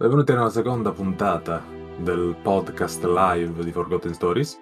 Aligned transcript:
Benvenuti 0.00 0.32
nella 0.32 0.48
seconda 0.48 0.92
puntata 0.92 1.62
del 1.98 2.34
podcast 2.40 3.04
live 3.04 3.62
di 3.62 3.70
Forgotten 3.70 4.14
Stories. 4.14 4.58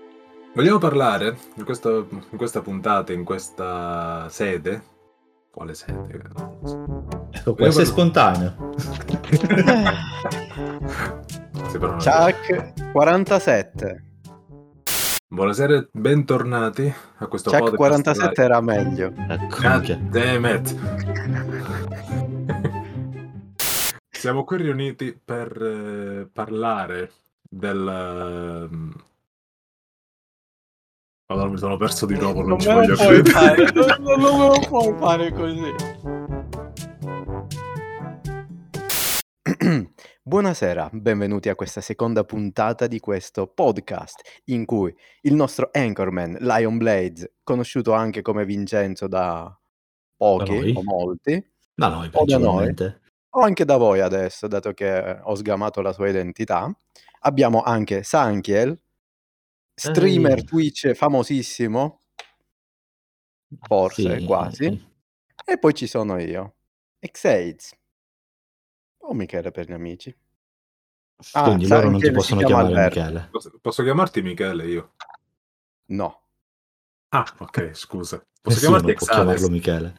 Vogliamo 0.53 0.79
parlare 0.79 1.37
in 1.55 1.65
questa, 1.65 1.91
in 1.91 2.37
questa 2.37 2.61
puntata, 2.61 3.13
in 3.13 3.23
questa 3.23 4.29
sede. 4.31 4.83
Quale 5.53 5.75
sede? 5.75 6.23
Non 6.37 6.59
so. 6.65 7.07
Ecco, 7.31 7.55
questo 7.55 7.83
è 7.83 7.85
spontaneo. 7.85 8.75
Sì, 11.69 11.79
Chuck 11.79 12.91
47. 12.91 14.05
Buonasera 15.29 15.87
bentornati 15.93 16.93
a 17.19 17.27
questo 17.29 17.51
Chuck 17.51 17.77
podcast 17.77 18.03
47 18.03 18.43
era 18.43 18.61
meglio. 18.61 19.13
Ecco, 19.29 19.57
God 19.61 19.97
damn 20.09 20.47
it. 20.47 20.75
Siamo 24.19 24.43
qui 24.43 24.57
riuniti 24.57 25.17
per 25.25 25.57
eh, 25.63 26.29
parlare 26.33 27.13
del... 27.49 27.87
ehm, 27.87 28.93
Allora 31.27 31.49
mi 31.51 31.57
sono 31.59 31.77
perso 31.77 32.05
di 32.05 32.17
nuovo, 32.19 32.41
non, 32.41 32.49
Non 32.49 32.59
ci 32.61 32.67
me 32.69 32.75
voglio 32.75 32.91
lo 32.91 32.97
puoi 32.97 33.23
credere. 33.23 33.31
fare, 33.31 33.97
non, 34.03 34.21
non 34.21 34.39
me 34.39 34.47
lo 34.49 34.59
puoi 34.67 34.99
fare 34.99 35.33
così. 35.33 35.73
Buonasera, 40.23 40.91
benvenuti 40.93 41.49
a 41.49 41.55
questa 41.55 41.81
seconda 41.81 42.25
puntata 42.25 42.87
di 42.89 42.99
questo 42.99 43.47
podcast 43.47 44.43
in 44.47 44.65
cui 44.65 44.93
il 45.23 45.35
nostro 45.35 45.69
anchorman 45.73 46.39
Lion 46.41 46.77
Blades, 46.77 47.31
conosciuto 47.45 47.93
anche 47.93 48.21
come 48.23 48.45
Vincenzo 48.45 49.07
da 49.07 49.57
pochi 50.17 50.45
Da 50.45 50.53
noi? 50.59 50.73
o 50.75 50.83
molti, 50.83 51.51
Da 51.73 51.89
noi 51.89 52.09
O 52.13 52.25
da 52.25 52.39
noi. 52.39 52.65
principalmente. 52.75 53.01
O 53.31 53.41
anche 53.41 53.65
da 53.65 53.77
voi 53.77 54.01
adesso, 54.01 54.47
dato 54.49 54.73
che 54.73 55.19
ho 55.23 55.35
sgamato 55.35 55.81
la 55.81 55.93
sua 55.93 56.09
identità. 56.09 56.71
Abbiamo 57.21 57.63
anche 57.63 58.03
Sankiel, 58.03 58.81
streamer 59.75 60.39
Ehi. 60.39 60.45
Twitch 60.45 60.93
famosissimo, 60.93 62.01
forse 63.67 64.19
Sì, 64.21 64.25
quasi, 64.25 64.65
sì. 64.65 64.87
e 65.45 65.59
poi 65.59 65.75
ci 65.75 65.87
sono 65.87 66.19
io, 66.19 66.55
Xaids, 67.01 67.73
o 68.99 69.15
Michele 69.15 69.51
per 69.51 69.67
gli 69.69 69.73
amici. 69.73 70.17
Ah, 71.33 71.43
Quindi 71.43 71.67
loro 71.67 71.91
non 71.91 72.01
ti 72.01 72.11
possono 72.13 72.41
chiama 72.41 72.63
chiamare 72.63 72.75
Alberto. 72.89 73.01
Michele. 73.01 73.29
Posso, 73.31 73.59
posso 73.61 73.83
chiamarti 73.83 74.23
Michele 74.23 74.67
io? 74.69 74.95
No, 75.87 76.23
Ah, 77.11 77.25
ok, 77.39 77.71
scusa. 77.75 78.19
Posso 78.19 78.57
Nessuno 78.61 78.81
chiamarti 78.81 78.93
può 78.93 79.07
Xades? 79.07 79.15
chiamarlo 79.25 79.49
Michele. 79.49 79.95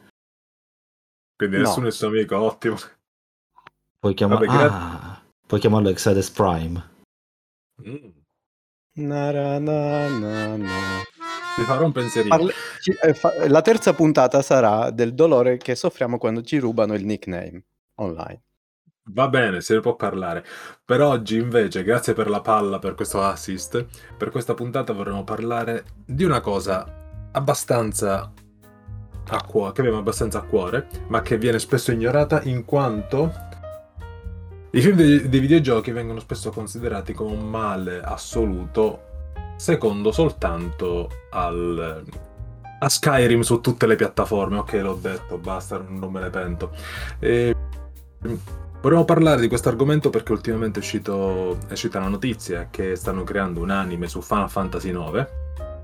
Quindi 1.36 1.58
No. 1.58 1.64
nessuno 1.64 1.88
è 1.88 1.92
suo 1.92 2.08
amico, 2.08 2.40
ottimo. 2.40 2.76
Puoi, 4.00 4.14
chiama- 4.14 4.36
Vabbè, 4.36 4.46
gra- 4.48 4.72
ah, 4.72 5.22
puoi 5.46 5.60
chiamarlo 5.60 5.90
Exades 5.90 6.30
Prime. 6.30 6.90
Mm. 7.86 8.10
Na 9.02 9.32
ra 9.32 9.60
na 9.60 10.08
na 10.08 10.56
na. 10.58 10.68
Ti 11.56 11.62
farò 11.64 11.86
un 11.86 11.92
pensierino. 11.92 12.36
Parle- 12.36 12.54
ci- 12.82 12.98
eh, 13.02 13.14
fa- 13.14 13.48
la 13.48 13.62
terza 13.62 13.94
puntata 13.94 14.42
sarà 14.42 14.90
del 14.92 15.14
dolore 15.14 15.58
che 15.58 15.76
soffriamo 15.76 16.18
quando 16.18 16.42
ci 16.44 16.58
rubano 16.60 16.94
il 16.94 17.06
nickname 17.06 17.64
online. 17.96 18.42
Va 19.12 19.28
bene, 19.28 19.60
se 19.62 19.74
ne 19.74 19.80
può 19.82 19.96
parlare. 19.96 20.46
Per 20.86 21.02
oggi, 21.02 21.38
invece, 21.38 21.84
grazie 21.84 22.14
per 22.14 22.30
la 22.30 22.42
palla, 22.42 22.80
per 22.80 22.96
questo 22.96 23.22
assist. 23.22 23.86
Per 24.16 24.30
questa 24.30 24.54
puntata 24.54 24.94
vorremmo 24.94 25.24
parlare 25.24 25.84
di 26.06 26.24
una 26.24 26.40
cosa 26.42 26.86
abbastanza 27.32 28.32
a 29.32 29.44
cuore, 29.44 29.74
che 29.74 29.82
abbiamo 29.82 30.00
abbastanza 30.00 30.40
a 30.40 30.44
cuore, 30.44 30.88
ma 31.08 31.22
che 31.22 31.38
viene 31.38 31.60
spesso 31.60 31.92
ignorata 31.92 32.42
in 32.44 32.66
quanto 32.66 33.48
i 34.72 34.82
film 34.82 34.96
dei, 34.96 35.40
videogiochi 35.40 35.92
vengono 35.92 36.20
spesso 36.20 36.52
considerati 36.52 37.14
come 37.14 37.32
un 37.32 37.50
male 37.50 38.02
assoluto, 38.02 39.02
secondo 39.58 40.12
soltanto 40.12 41.10
al, 41.32 42.04
a 42.80 42.90
Skyrim 42.90 43.42
su 43.42 43.62
tutte 43.62 43.88
le 43.88 43.96
piattaforme. 43.96 44.58
Ok, 44.60 44.74
l'ho 44.74 45.00
detto, 45.02 45.38
basta, 45.38 45.84
non 45.88 46.12
me 46.12 46.22
ne 46.22 46.30
pento. 46.30 46.72
E, 47.20 47.56
Vorremmo 48.82 49.04
parlare 49.04 49.42
di 49.42 49.50
questo 49.50 49.68
argomento 49.68 50.10
perché 50.10 50.32
ultimamente 50.32 50.80
è, 50.80 50.82
uscito, 50.82 51.58
è 51.68 51.74
uscita 51.74 52.00
la 52.00 52.08
notizia 52.08 52.70
che 52.72 52.96
stanno 52.96 53.24
creando 53.24 53.62
un 53.62 53.72
anime 53.72 54.08
su 54.08 54.22
Final 54.22 54.50
Fantasy 54.50 54.92
IX 54.92 55.28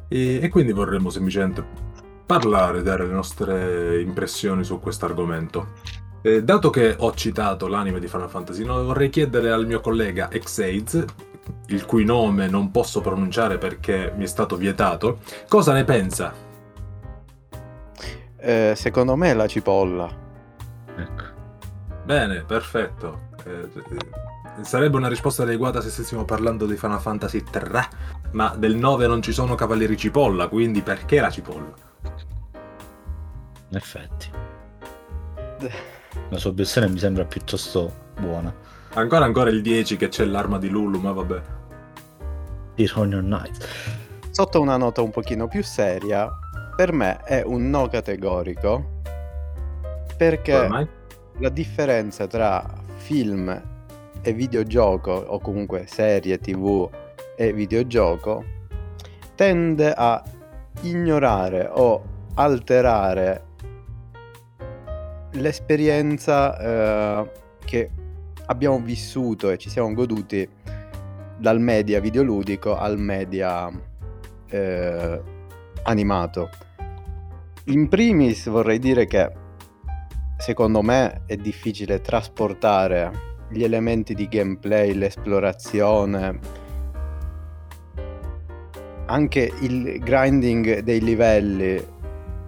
e, 0.08 0.40
e 0.42 0.48
quindi 0.48 0.72
vorremmo 0.72 1.10
semplicemente 1.10 1.62
parlare, 2.26 2.84
dare 2.84 3.06
le 3.06 3.14
nostre 3.14 4.00
impressioni 4.00 4.64
su 4.64 4.80
questo 4.80 5.06
argomento. 5.06 5.74
Eh, 6.26 6.42
dato 6.42 6.72
che 6.72 6.96
ho 6.98 7.14
citato 7.14 7.68
l'anime 7.68 8.00
di 8.00 8.08
Final 8.08 8.32
Fantasy 8.32 8.64
IX, 8.64 8.84
vorrei 8.84 9.12
chiedere 9.12 9.52
al 9.52 9.68
mio 9.68 9.80
collega 9.80 10.28
Xaids, 10.28 11.06
il 11.68 11.86
cui 11.86 12.04
nome 12.04 12.48
non 12.48 12.72
posso 12.72 13.00
pronunciare 13.00 13.60
perché 13.60 14.12
mi 14.16 14.24
è 14.24 14.26
stato 14.26 14.56
vietato, 14.56 15.20
cosa 15.48 15.72
ne 15.74 15.84
pensa? 15.84 16.34
Eh, 18.38 18.74
secondo 18.76 19.16
me 19.16 19.30
è 19.30 19.34
la 19.36 19.46
cipolla. 19.46 20.10
Ecco. 20.98 21.24
Bene, 22.06 22.42
perfetto. 22.42 23.28
Eh, 23.46 23.70
eh, 23.76 24.64
sarebbe 24.64 24.98
una 24.98 25.10
risposta 25.10 25.44
adeguata 25.44 25.80
se 25.80 25.92
stessimo 25.92 26.26
parlando 26.26 26.66
di 26.66 26.76
Final 26.76 27.02
Fantasy 27.02 27.44
3, 27.44 27.88
ma 28.32 28.56
del 28.58 28.76
9 28.76 29.06
non 29.06 29.22
ci 29.22 29.32
sono 29.32 29.54
cavalieri 29.54 29.96
cipolla, 29.96 30.48
quindi 30.48 30.82
perché 30.82 31.20
la 31.20 31.30
cipolla? 31.30 31.74
In 33.70 33.78
effetti. 33.78 34.30
La 36.30 36.38
sua 36.38 36.50
obiezione 36.50 36.88
mi 36.90 36.98
sembra 36.98 37.26
piuttosto 37.26 37.92
buona. 38.20 38.54
Ancora 38.94 39.26
ancora 39.26 39.50
il 39.50 39.62
10 39.62 39.98
che 39.98 40.08
c'è 40.08 40.26
l'arma 40.26 40.58
di 40.58 40.70
Lulu, 40.70 41.00
ma 41.00 41.12
vabbè. 41.12 41.42
Dear 42.76 42.94
on 42.96 43.12
your 43.12 43.24
night. 43.24 43.68
Sotto 44.32 44.60
una 44.60 44.78
nota 44.78 45.02
un 45.02 45.12
pochino 45.12 45.48
più 45.48 45.64
seria, 45.64 46.30
per 46.76 46.92
me 46.92 47.22
è 47.24 47.42
un 47.46 47.70
no 47.70 47.88
categorico 47.88 48.94
perché 50.18 50.54
Ormai? 50.56 50.88
la 51.40 51.50
differenza 51.50 52.28
tra 52.28 52.66
film 52.96 53.62
e 54.22 54.34
videogioco 54.34 55.12
o 55.12 55.40
comunque 55.40 55.86
serie 55.88 56.38
tv 56.40 56.90
e 57.36 57.54
videogioco 57.54 58.44
tende 59.36 59.94
a 59.94 60.24
ignorare 60.82 61.70
o 61.72 62.04
alterare 62.36 63.45
l'esperienza 65.36 66.58
eh, 66.58 67.32
che 67.64 67.90
abbiamo 68.48 68.80
vissuto 68.80 69.50
e 69.50 69.58
ci 69.58 69.70
siamo 69.70 69.94
goduti 69.94 70.48
dal 71.38 71.60
media 71.60 72.00
videoludico 72.00 72.76
al 72.76 72.98
media 72.98 73.70
eh, 74.48 75.22
animato. 75.84 76.50
In 77.66 77.88
primis 77.88 78.48
vorrei 78.48 78.80
dire 78.80 79.06
che 79.06 79.32
secondo 80.38 80.82
me 80.82 81.24
è 81.26 81.36
difficile 81.36 82.02
trasportare 82.02 83.34
gli 83.50 83.64
elementi 83.64 84.14
di 84.14 84.28
gameplay, 84.28 84.94
l'esplorazione, 84.94 86.40
anche 89.08 89.52
il 89.62 90.00
grinding 90.00 90.80
dei 90.80 91.00
livelli 91.00 91.84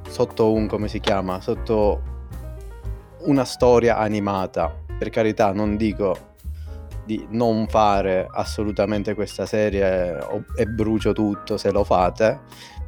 sotto 0.08 0.54
un 0.54 0.68
come 0.68 0.88
si 0.88 1.00
chiama? 1.00 1.40
Sotto 1.40 2.16
una 3.22 3.46
storia 3.46 3.98
animata. 3.98 4.74
Per 4.98 5.10
carità, 5.10 5.52
non 5.52 5.76
dico 5.76 6.36
di 7.06 7.26
non 7.32 7.68
fare 7.68 8.28
assolutamente 8.30 9.14
questa 9.14 9.46
serie 9.46 10.18
o- 10.20 10.44
e 10.56 10.66
brucio 10.66 11.14
tutto 11.14 11.58
se 11.58 11.72
lo 11.72 11.84
fate, 11.84 12.42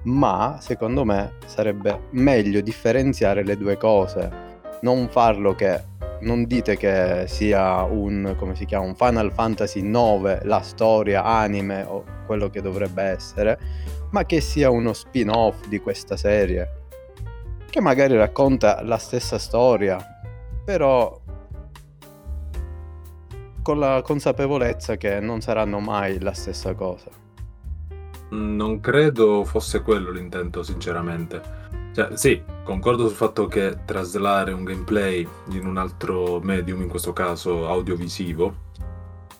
ma 0.04 0.58
secondo 0.60 1.06
me 1.06 1.36
sarebbe 1.46 2.08
meglio 2.12 2.60
differenziare 2.62 3.44
le 3.44 3.56
due 3.58 3.78
cose. 3.78 4.48
Non 4.82 5.08
farlo 5.10 5.56
che 5.56 5.84
non 6.22 6.44
dite 6.44 6.76
che 6.76 7.26
sia 7.28 7.84
un 7.84 8.36
come 8.38 8.56
si 8.56 8.66
chiama 8.66 8.86
un 8.86 8.96
Final 8.96 9.32
Fantasy 9.32 9.82
9 9.82 10.42
la 10.44 10.62
storia 10.62 11.24
anime 11.24 11.84
o 11.88 12.04
quello 12.26 12.50
che 12.50 12.62
dovrebbe 12.62 13.04
essere, 13.04 13.58
ma 14.12 14.26
che 14.26 14.42
sia 14.42 14.70
uno 14.70 14.92
spin-off 14.92 15.68
di 15.68 15.80
questa 15.80 16.18
serie 16.18 16.80
che 17.70 17.82
magari 17.82 18.16
racconta 18.18 18.82
la 18.84 18.98
stessa 18.98 19.38
storia, 19.38 20.19
però 20.70 21.20
con 23.64 23.80
la 23.80 24.04
consapevolezza 24.04 24.98
che 24.98 25.20
non 25.20 25.42
saranno 25.42 25.80
mai 25.80 26.20
la 26.20 26.34
stessa 26.34 26.76
cosa. 26.76 27.10
Non 28.30 28.80
credo 28.80 29.46
fosse 29.46 29.82
quello 29.82 30.12
l'intento, 30.12 30.62
sinceramente. 30.62 31.42
Cioè, 31.96 32.16
sì, 32.16 32.44
concordo 32.64 33.08
sul 33.08 33.18
fatto 33.18 33.48
che 33.48 33.80
traslare 33.84 34.52
un 34.52 34.64
gameplay 34.64 35.28
in 35.54 35.66
un 35.66 35.78
altro 35.78 36.40
medium, 36.40 36.84
in 36.84 36.88
questo 36.88 37.14
caso 37.14 37.68
audiovisivo, 37.68 38.54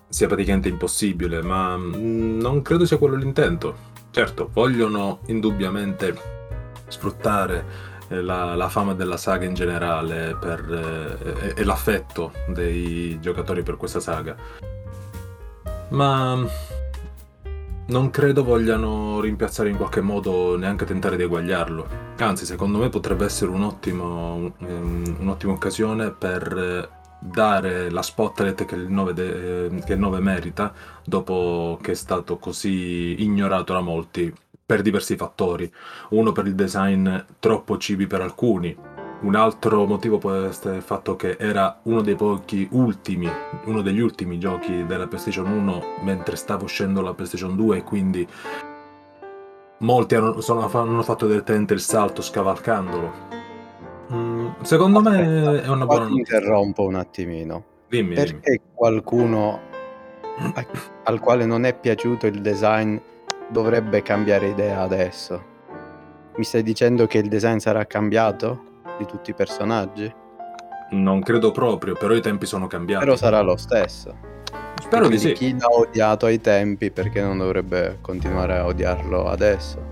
sia 0.10 0.26
praticamente 0.26 0.68
impossibile, 0.68 1.44
ma 1.44 1.78
mm, 1.78 2.40
non 2.40 2.64
credo 2.64 2.88
sia 2.88 2.98
quello 2.98 3.16
l'intento. 3.16 3.76
Certo, 4.10 4.50
vogliono 4.52 5.20
indubbiamente 5.28 6.38
sfruttare 6.88 7.89
la, 8.10 8.56
la 8.56 8.70
fama 8.70 8.94
della 8.94 9.18
saga 9.18 9.46
in 9.46 9.54
generale 9.54 10.36
per, 10.36 11.18
eh, 11.24 11.48
e, 11.48 11.54
e 11.56 11.64
l'affetto 11.64 12.32
dei 12.48 13.20
giocatori 13.20 13.64
per 13.64 13.78
questa 13.78 14.00
saga. 14.00 14.36
Ma 15.90 16.46
non 17.90 18.10
credo 18.12 18.44
vogliano 18.44 19.20
rimpiazzare 19.20 19.70
in 19.70 19.78
qualche 19.78 20.02
modo 20.02 20.58
neanche 20.58 20.86
tentare 20.86 21.16
di 21.16 21.24
eguagliarlo. 21.24 21.88
Anzi, 22.18 22.46
secondo 22.46 22.78
me 22.78 22.90
potrebbe 22.90 23.26
essere 23.26 23.52
un 23.52 23.64
ottimo, 23.64 24.54
um, 24.58 25.16
un'ottima 25.20 25.54
occasione 25.54 26.12
per 26.12 26.98
dare 27.20 27.90
la 27.90 28.02
spotlight 28.02 28.66
che 28.66 28.76
il, 28.76 28.90
9 28.90 29.14
de- 29.14 29.84
che 29.86 29.94
il 29.94 30.00
9 30.00 30.20
merita 30.20 30.74
dopo 31.04 31.78
che 31.82 31.92
è 31.92 31.96
stato 31.96 32.38
così 32.38 33.22
ignorato 33.22 33.74
da 33.74 33.82
molti 33.82 34.34
per 34.70 34.84
diversi 34.84 35.16
fattori. 35.16 35.72
Uno 36.10 36.32
per 36.32 36.46
il 36.46 36.54
design 36.54 37.10
troppo 37.40 37.80
cibi 37.80 38.06
per 38.06 38.22
alcuni, 38.22 38.78
un 39.22 39.34
altro 39.34 39.88
motivo 39.88 40.20
può 40.20 40.32
essere 40.32 40.76
il 40.76 40.84
fatto 40.84 41.16
che 41.16 41.38
era 41.40 41.80
uno 41.86 42.02
dei 42.02 42.14
pochi 42.14 42.68
ultimi, 42.74 43.28
uno 43.66 43.82
degli 43.82 44.00
ultimi 44.00 44.38
giochi 44.38 44.86
della 44.86 45.08
PlayStation 45.08 45.50
1 45.50 45.84
mentre 46.04 46.36
stava 46.36 46.66
uscendo 46.66 47.02
la 47.02 47.16
PlayStation 47.16 47.56
2 47.56 47.78
e 47.78 47.84
quindi 47.84 48.28
molti 49.80 50.14
hanno, 50.14 50.40
sono, 50.40 50.70
hanno 50.72 51.02
fatto 51.02 51.26
direttamente 51.26 51.74
il 51.74 51.82
salto 51.82 52.22
scavalcandolo. 52.22 53.14
Mm, 54.14 54.50
secondo 54.62 55.02
me 55.02 55.64
è 55.64 55.68
una 55.68 55.88
buona 55.88 56.08
notizia. 56.08 56.38
interrompo 56.38 56.84
un 56.84 56.94
attimino. 56.94 57.64
Dimmi. 57.88 58.14
Perché 58.14 58.52
dimmi. 58.52 58.62
qualcuno 58.76 59.62
al 61.06 61.20
quale 61.20 61.48
non 61.48 61.66
è 61.66 61.76
piaciuto 61.76 62.28
il 62.28 62.40
design 62.40 62.98
dovrebbe 63.50 64.02
cambiare 64.02 64.48
idea 64.48 64.82
adesso? 64.82 65.44
Mi 66.36 66.44
stai 66.44 66.64
dicendo 66.64 67.08
che 67.08 67.18
il 67.18 67.28
design 67.28 67.58
sarà 67.58 67.86
cambiato? 67.86 68.68
di 69.00 69.06
tutti 69.06 69.32
i 69.32 69.34
personaggi? 69.34 70.14
Non 70.92 71.22
credo 71.22 71.52
proprio, 71.52 71.94
però 71.96 72.14
i 72.14 72.22
tempi 72.22 72.46
sono 72.46 72.68
cambiati. 72.68 73.06
Però 73.06 73.16
sarà 73.16 73.42
lo 73.42 73.56
stesso. 73.56 74.16
Spero 74.82 75.08
di 75.08 75.18
sì. 75.18 75.34
Chi 75.34 75.58
l'ha 75.58 75.70
odiato 75.70 76.26
ai 76.26 76.42
tempi 76.42 76.92
perché 76.92 77.22
non 77.22 77.38
dovrebbe 77.38 77.98
continuare 78.02 78.58
a 78.58 78.66
odiarlo 78.66 79.28
adesso? 79.28 79.88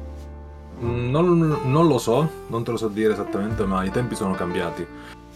Mm, 0.83 1.10
non, 1.10 1.60
non 1.65 1.88
lo 1.88 1.98
so, 1.98 2.30
non 2.48 2.63
te 2.63 2.71
lo 2.71 2.77
so 2.77 2.88
dire 2.88 3.13
esattamente, 3.13 3.63
ma 3.65 3.83
i 3.83 3.92
tempi 3.92 4.15
sono 4.15 4.33
cambiati. 4.33 4.86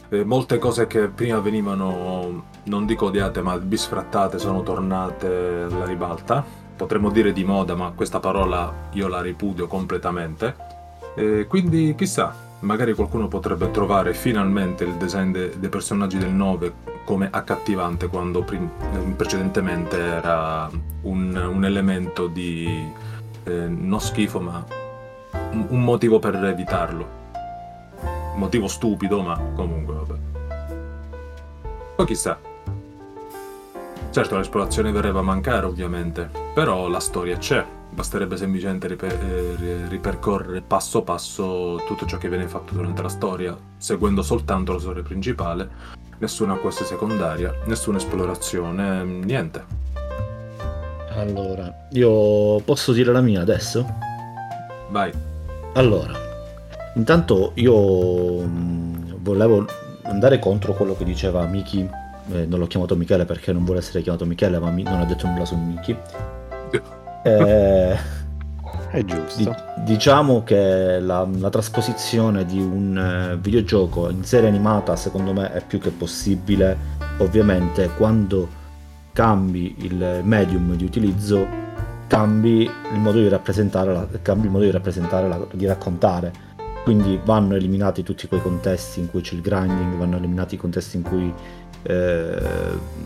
Eh, 0.10 0.24
molte 0.26 0.58
cose 0.58 0.88
che 0.88 1.08
prima 1.08 1.40
venivano, 1.40 2.44
non 2.64 2.86
dico 2.86 3.06
odiate, 3.06 3.42
ma 3.42 3.58
bisfrattate 3.58 4.40
sono 4.40 4.62
tornate 4.64 5.28
alla 5.70 5.86
ribalta. 5.86 6.44
Potremmo 6.82 7.12
dire 7.12 7.32
di 7.32 7.44
moda, 7.44 7.76
ma 7.76 7.92
questa 7.92 8.20
parola 8.20 8.74
io 8.94 9.08
la 9.08 9.22
ripudio 9.22 9.68
completamente. 9.68 10.56
Eh, 11.14 11.46
quindi 11.48 11.94
chissà, 11.96 12.34
magari 12.62 12.96
qualcuno 12.96 13.28
potrebbe 13.28 13.70
trovare 13.70 14.16
finalmente 14.16 14.84
il 14.86 14.96
design 14.96 15.32
de- 15.32 15.60
dei 15.60 15.70
personaggi 15.70 16.18
del 16.18 16.32
9 16.32 16.74
come 17.06 17.28
accattivante 17.30 18.08
quando 18.08 18.42
pre- 18.42 18.68
precedentemente 19.16 19.96
era 19.96 20.72
un, 21.04 21.36
un 21.36 21.66
elemento 21.66 22.26
di 22.26 22.92
eh, 23.44 23.68
non 23.68 24.02
schifo 24.02 24.40
ma 24.40 24.66
un, 25.52 25.68
un, 25.70 25.84
motivo 25.84 26.18
per 26.18 26.34
evitarlo. 26.34 27.08
Motivo 28.38 28.68
stupido 28.68 29.22
ma 29.22 29.40
comunque 29.54 29.94
vabbè. 29.94 30.20
Poi 31.98 32.06
chissà 32.08 32.40
certo 34.12 34.38
l'esplorazione 34.38 34.92
verrebbe 34.92 35.20
a 35.20 35.24
mancare 35.24 35.66
ovviamente 35.66 36.30
però 36.54 36.88
la 36.88 37.00
storia 37.00 37.38
c'è 37.38 37.66
basterebbe 37.92 38.38
semplicemente 38.38 38.88
riper- 38.88 39.22
eh, 39.22 39.88
ripercorrere 39.90 40.62
passo 40.62 41.02
passo 41.04 41.82
tutto 41.86 42.06
ciò 42.06 42.18
che 42.18 42.30
viene 42.30 42.48
fatto 42.48 42.74
durante 42.74 43.02
la 43.02 43.10
storia, 43.10 43.56
seguendo 43.78 44.22
soltanto 44.22 44.74
la 44.74 44.80
storia 44.80 45.04
principale, 45.04 45.70
nessuna 46.18 46.56
quest 46.56 46.84
secondaria, 46.84 47.54
nessuna 47.66 47.98
esplorazione, 47.98 49.04
niente. 49.04 49.80
Allora, 51.16 51.88
io 51.92 52.62
posso 52.62 52.94
dire 52.94 53.12
la 53.12 53.22
mia 53.22 53.42
adesso? 53.42 53.86
Vai. 54.90 55.12
Allora, 55.74 56.14
intanto 56.96 57.52
io 57.56 58.42
mh, 58.42 59.18
volevo 59.18 59.66
andare 60.04 60.40
contro 60.40 60.74
quello 60.74 60.96
che 60.96 61.04
diceva 61.04 61.46
Miki, 61.46 61.88
eh, 62.32 62.46
non 62.46 62.60
l'ho 62.60 62.68
chiamato 62.68 62.96
Michele 62.96 63.26
perché 63.26 63.52
non 63.52 63.64
vuole 63.64 63.80
essere 63.80 64.02
chiamato 64.02 64.26
Michele, 64.26 64.60
ma 64.60 64.70
mi- 64.70 64.84
non 64.84 65.00
ha 65.00 65.06
detto 65.06 65.28
nulla 65.28 65.46
su 65.46 65.56
Miki. 65.56 65.98
Eh, 67.24 67.98
è 68.92 69.04
giusto. 69.04 69.44
Di, 69.44 69.50
diciamo 69.84 70.44
che 70.44 71.00
la, 71.00 71.28
la, 71.38 71.50
trasposizione 71.50 72.46
di 72.46 72.60
un 72.60 72.98
eh, 72.98 73.38
videogioco 73.38 74.10
in 74.10 74.24
serie 74.24 74.50
animata 74.50 74.96
secondo 74.96 75.34
me 75.34 75.52
è 75.52 75.64
più 75.66 75.80
che 75.80 75.90
possibile. 75.90 77.00
Ovviamente 77.18 77.90
quando 77.98 78.60
cambi 79.14 79.76
il 79.80 80.22
medium 80.24 80.76
di 80.76 80.86
utilizzo 80.86 81.70
cambi 82.12 82.64
il 82.64 83.00
modo 83.00 83.20
di 83.20 83.30
rappresentare, 83.30 83.94
la, 83.94 84.06
cambi 84.22 84.48
il 84.48 84.52
modo 84.52 84.66
di, 84.66 84.72
rappresentare 84.72 85.30
la, 85.30 85.48
di 85.54 85.66
raccontare. 85.66 86.50
Quindi 86.84 87.18
vanno 87.24 87.56
eliminati 87.56 88.04
tutti 88.04 88.28
quei 88.28 88.42
contesti 88.42 89.00
in 89.00 89.10
cui 89.10 89.22
c'è 89.22 89.36
il 89.36 89.42
grinding, 89.42 89.96
vanno 89.96 90.18
eliminati 90.18 90.56
i 90.56 90.58
contesti 90.58 90.98
in 90.98 91.04
cui 91.04 91.34
eh, 91.84 93.00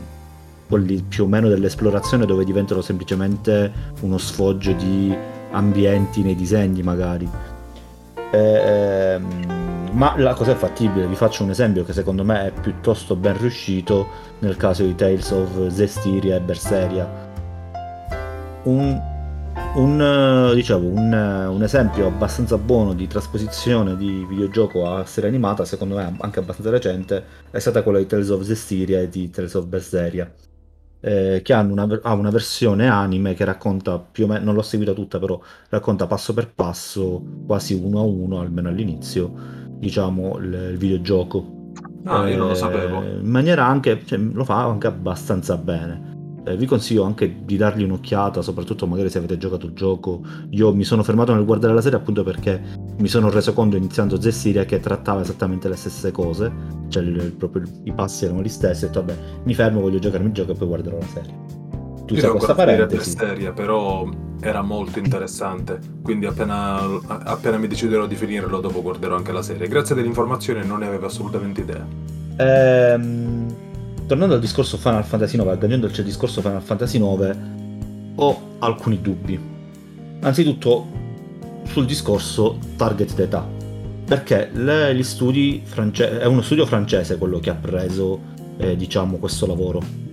più 1.07 1.23
o 1.23 1.27
meno 1.27 1.47
dell'esplorazione 1.47 2.25
dove 2.25 2.43
diventano 2.43 2.81
semplicemente 2.81 3.71
uno 4.01 4.17
sfoggio 4.17 4.73
di 4.73 5.15
ambienti 5.51 6.21
nei 6.21 6.35
disegni 6.35 6.81
magari. 6.83 7.29
Ehm, 8.31 9.91
ma 9.91 10.15
la 10.17 10.33
cosa 10.33 10.51
è 10.51 10.55
fattibile, 10.55 11.07
vi 11.07 11.15
faccio 11.15 11.43
un 11.43 11.51
esempio 11.51 11.85
che 11.85 11.93
secondo 11.93 12.25
me 12.25 12.47
è 12.47 12.51
piuttosto 12.51 13.15
ben 13.15 13.37
riuscito 13.37 14.07
nel 14.39 14.57
caso 14.57 14.83
di 14.83 14.93
Tales 14.93 15.31
of 15.31 15.67
Zestiria 15.67 16.35
e 16.35 16.39
Berseria. 16.41 17.07
Un, 18.63 19.01
un, 19.75 20.51
diciamo, 20.53 20.87
un, 20.87 21.47
un, 21.49 21.63
esempio 21.63 22.07
abbastanza 22.07 22.57
buono 22.57 22.93
di 22.93 23.07
trasposizione 23.07 23.95
di 23.95 24.25
videogioco 24.27 24.89
a 24.89 25.05
serie 25.05 25.29
animata, 25.29 25.65
secondo 25.65 25.95
me 25.95 26.15
anche 26.19 26.39
abbastanza 26.39 26.71
recente, 26.71 27.23
è 27.51 27.59
stata 27.59 27.83
quella 27.83 27.99
di 27.99 28.05
Tales 28.05 28.29
of 28.29 28.43
Zestiria 28.43 28.99
e 28.99 29.09
di 29.09 29.29
Tales 29.29 29.53
of 29.53 29.65
Berseria 29.65 30.31
eh, 31.05 31.41
che 31.43 31.53
hanno 31.53 31.73
una, 31.73 31.99
ha 32.01 32.13
una 32.13 32.31
versione 32.31 32.87
anime 32.87 33.35
che 33.35 33.45
racconta 33.45 33.99
più 33.99 34.23
o 34.23 34.27
meno, 34.27 34.45
non 34.45 34.55
l'ho 34.55 34.63
seguita 34.63 34.93
tutta, 34.93 35.19
però 35.19 35.39
racconta 35.69 36.07
passo 36.07 36.33
per 36.33 36.51
passo, 36.51 37.21
quasi 37.45 37.75
uno 37.75 37.99
a 37.99 38.03
uno, 38.03 38.39
almeno 38.39 38.69
all'inizio, 38.69 39.31
diciamo, 39.77 40.39
il, 40.39 40.69
il 40.71 40.77
videogioco. 40.77 41.73
Ah, 42.05 42.27
eh, 42.27 42.31
io 42.31 42.37
non 42.37 42.47
lo 42.47 42.55
sapevo. 42.55 43.03
In 43.03 43.29
maniera 43.29 43.67
anche, 43.67 44.03
cioè, 44.03 44.17
lo 44.17 44.43
fa 44.43 44.63
anche 44.63 44.87
abbastanza 44.87 45.57
bene. 45.57 46.13
Eh, 46.47 46.55
vi 46.55 46.67
consiglio 46.67 47.03
anche 47.03 47.43
di 47.43 47.57
dargli 47.57 47.81
un'occhiata, 47.81 48.43
soprattutto 48.43 48.85
magari 48.85 49.09
se 49.09 49.17
avete 49.17 49.37
giocato 49.37 49.65
il 49.65 49.73
gioco. 49.73 50.21
Io 50.51 50.73
mi 50.75 50.83
sono 50.83 51.01
fermato 51.01 51.33
nel 51.33 51.43
guardare 51.43 51.73
la 51.73 51.81
serie 51.81 51.97
appunto 51.97 52.23
perché 52.23 52.61
mi 52.99 53.07
sono 53.07 53.31
reso 53.31 53.51
conto 53.53 53.77
iniziando 53.77 54.21
Zessiria 54.21 54.63
che 54.63 54.79
trattava 54.79 55.21
esattamente 55.21 55.67
le 55.67 55.75
stesse 55.75 56.11
cose, 56.11 56.51
cioè 56.89 57.01
il, 57.01 57.33
proprio, 57.35 57.63
i 57.83 57.91
passi 57.93 58.25
erano 58.25 58.43
gli 58.43 58.49
stessi, 58.49 58.83
e 58.83 58.87
ho 58.87 58.89
detto 58.89 59.03
vabbè 59.03 59.19
mi 59.43 59.55
fermo, 59.55 59.81
voglio 59.81 59.97
giocarmi 59.97 60.27
il 60.27 60.33
gioco 60.33 60.51
e 60.51 60.55
poi 60.55 60.67
guarderò 60.67 60.99
la 60.99 61.07
serie. 61.07 61.33
Tu 62.05 62.13
Io 62.13 62.31
questa 62.33 62.53
parentesi? 62.53 63.09
Serie, 63.09 63.51
però 63.51 64.07
era 64.39 64.61
molto 64.61 64.99
interessante, 64.99 65.79
quindi 66.03 66.27
appena, 66.27 66.79
appena 67.07 67.57
mi 67.57 67.67
deciderò 67.67 68.05
di 68.05 68.13
finirlo 68.13 68.59
dopo 68.59 68.83
guarderò 68.83 69.15
anche 69.15 69.31
la 69.31 69.41
serie. 69.41 69.67
Grazie 69.67 69.95
dell'informazione 69.95 70.63
non 70.63 70.79
ne 70.79 70.85
avevo 70.85 71.07
assolutamente 71.07 71.61
idea. 71.61 71.83
Ehm 72.37 73.44
tornando 74.07 74.35
al 74.35 74.39
discorso 74.39 74.77
Final 74.77 75.03
Fantasy 75.03 75.37
IX, 75.37 75.47
agganciando 75.47 75.87
il 75.87 76.03
discorso 76.03 76.41
Final 76.41 76.61
Fantasy 76.61 76.97
IX, 76.97 77.37
ho 78.15 78.41
alcuni 78.59 79.01
dubbi. 79.01 79.39
Anzitutto 80.21 81.03
sul 81.63 81.85
discorso 81.85 82.57
target 82.75 83.15
d'età, 83.15 83.47
perché 84.05 84.49
le, 84.53 84.95
gli 84.95 85.03
studi 85.03 85.61
francesi, 85.63 86.17
è 86.17 86.25
uno 86.25 86.41
studio 86.41 86.65
francese 86.65 87.17
quello 87.17 87.39
che 87.39 87.49
ha 87.49 87.55
preso, 87.55 88.19
eh, 88.57 88.75
diciamo, 88.75 89.17
questo 89.17 89.47
lavoro. 89.47 90.03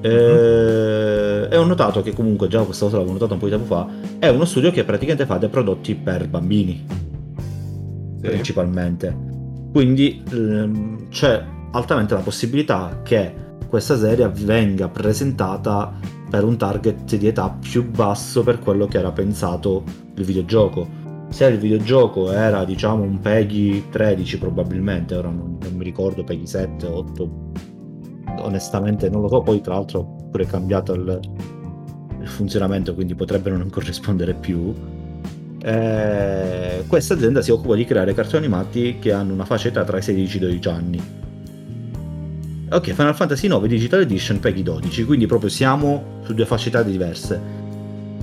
E, 0.00 1.48
e, 1.50 1.56
ho 1.56 1.64
notato 1.64 2.02
che 2.02 2.12
comunque 2.12 2.48
già 2.48 2.62
questa 2.62 2.84
cosa 2.84 2.96
l'avevo 2.98 3.14
notato 3.14 3.34
un 3.34 3.38
po' 3.38 3.46
di 3.46 3.52
tempo 3.52 3.66
fa, 3.66 3.88
è 4.18 4.28
uno 4.28 4.44
studio 4.44 4.70
che 4.70 4.84
praticamente 4.84 5.26
fa 5.26 5.38
dei 5.38 5.48
prodotti 5.48 5.94
per 5.94 6.28
bambini, 6.28 6.84
sì. 8.20 8.26
principalmente. 8.26 9.26
Quindi 9.72 10.22
ehm, 10.30 11.08
c'è 11.08 11.44
altamente 11.78 12.14
la 12.14 12.20
possibilità 12.20 13.00
che 13.02 13.46
questa 13.68 13.96
serie 13.96 14.28
venga 14.28 14.88
presentata 14.88 15.92
per 16.28 16.44
un 16.44 16.56
target 16.56 17.16
di 17.16 17.26
età 17.26 17.48
più 17.50 17.88
basso 17.88 18.42
per 18.42 18.58
quello 18.58 18.86
che 18.86 18.98
era 18.98 19.12
pensato 19.12 19.82
il 20.14 20.24
videogioco. 20.24 21.06
Se 21.30 21.44
il 21.44 21.58
videogioco 21.58 22.32
era 22.32 22.64
diciamo 22.64 23.02
un 23.02 23.20
Peggy 23.20 23.88
13 23.90 24.38
probabilmente, 24.38 25.14
ora 25.14 25.28
non, 25.28 25.58
non 25.60 25.74
mi 25.74 25.84
ricordo, 25.84 26.24
Peggy 26.24 26.46
7, 26.46 26.86
8, 26.86 27.30
onestamente 28.40 29.08
non 29.10 29.22
lo 29.22 29.28
so, 29.28 29.40
poi 29.42 29.60
tra 29.60 29.74
l'altro 29.74 30.00
ho 30.00 30.28
pure 30.30 30.46
cambiato 30.46 30.94
il, 30.94 31.20
il 32.20 32.28
funzionamento 32.28 32.94
quindi 32.94 33.14
potrebbe 33.14 33.50
non 33.50 33.68
corrispondere 33.70 34.34
più. 34.34 34.74
Eh, 35.60 36.84
questa 36.86 37.14
azienda 37.14 37.42
si 37.42 37.50
occupa 37.50 37.74
di 37.74 37.84
creare 37.84 38.14
cartoni 38.14 38.44
animati 38.44 38.98
che 38.98 39.12
hanno 39.12 39.32
una 39.32 39.44
fascia 39.44 39.68
età 39.68 39.84
tra 39.84 39.98
i 39.98 40.02
16 40.02 40.34
e 40.34 40.36
i 40.36 40.40
12 40.40 40.68
anni. 40.68 41.26
Ok, 42.70 42.92
Final 42.92 43.14
Fantasy 43.14 43.48
9 43.48 43.66
Digital 43.66 44.00
Edition 44.00 44.40
Peggy 44.40 44.62
12, 44.62 45.06
quindi 45.06 45.24
proprio 45.24 45.48
siamo 45.48 46.20
su 46.22 46.34
due 46.34 46.44
fasce 46.44 46.68
età 46.68 46.82
diverse. 46.82 47.40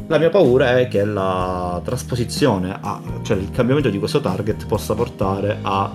La 0.05 0.19
mia 0.19 0.29
paura 0.29 0.77
è 0.77 0.87
che 0.87 1.03
la 1.03 1.81
trasposizione, 1.83 2.77
a, 2.79 3.01
cioè 3.23 3.37
il 3.37 3.49
cambiamento 3.49 3.89
di 3.89 3.97
questo 3.97 4.21
target 4.21 4.67
possa 4.67 4.93
portare 4.93 5.57
a 5.63 5.91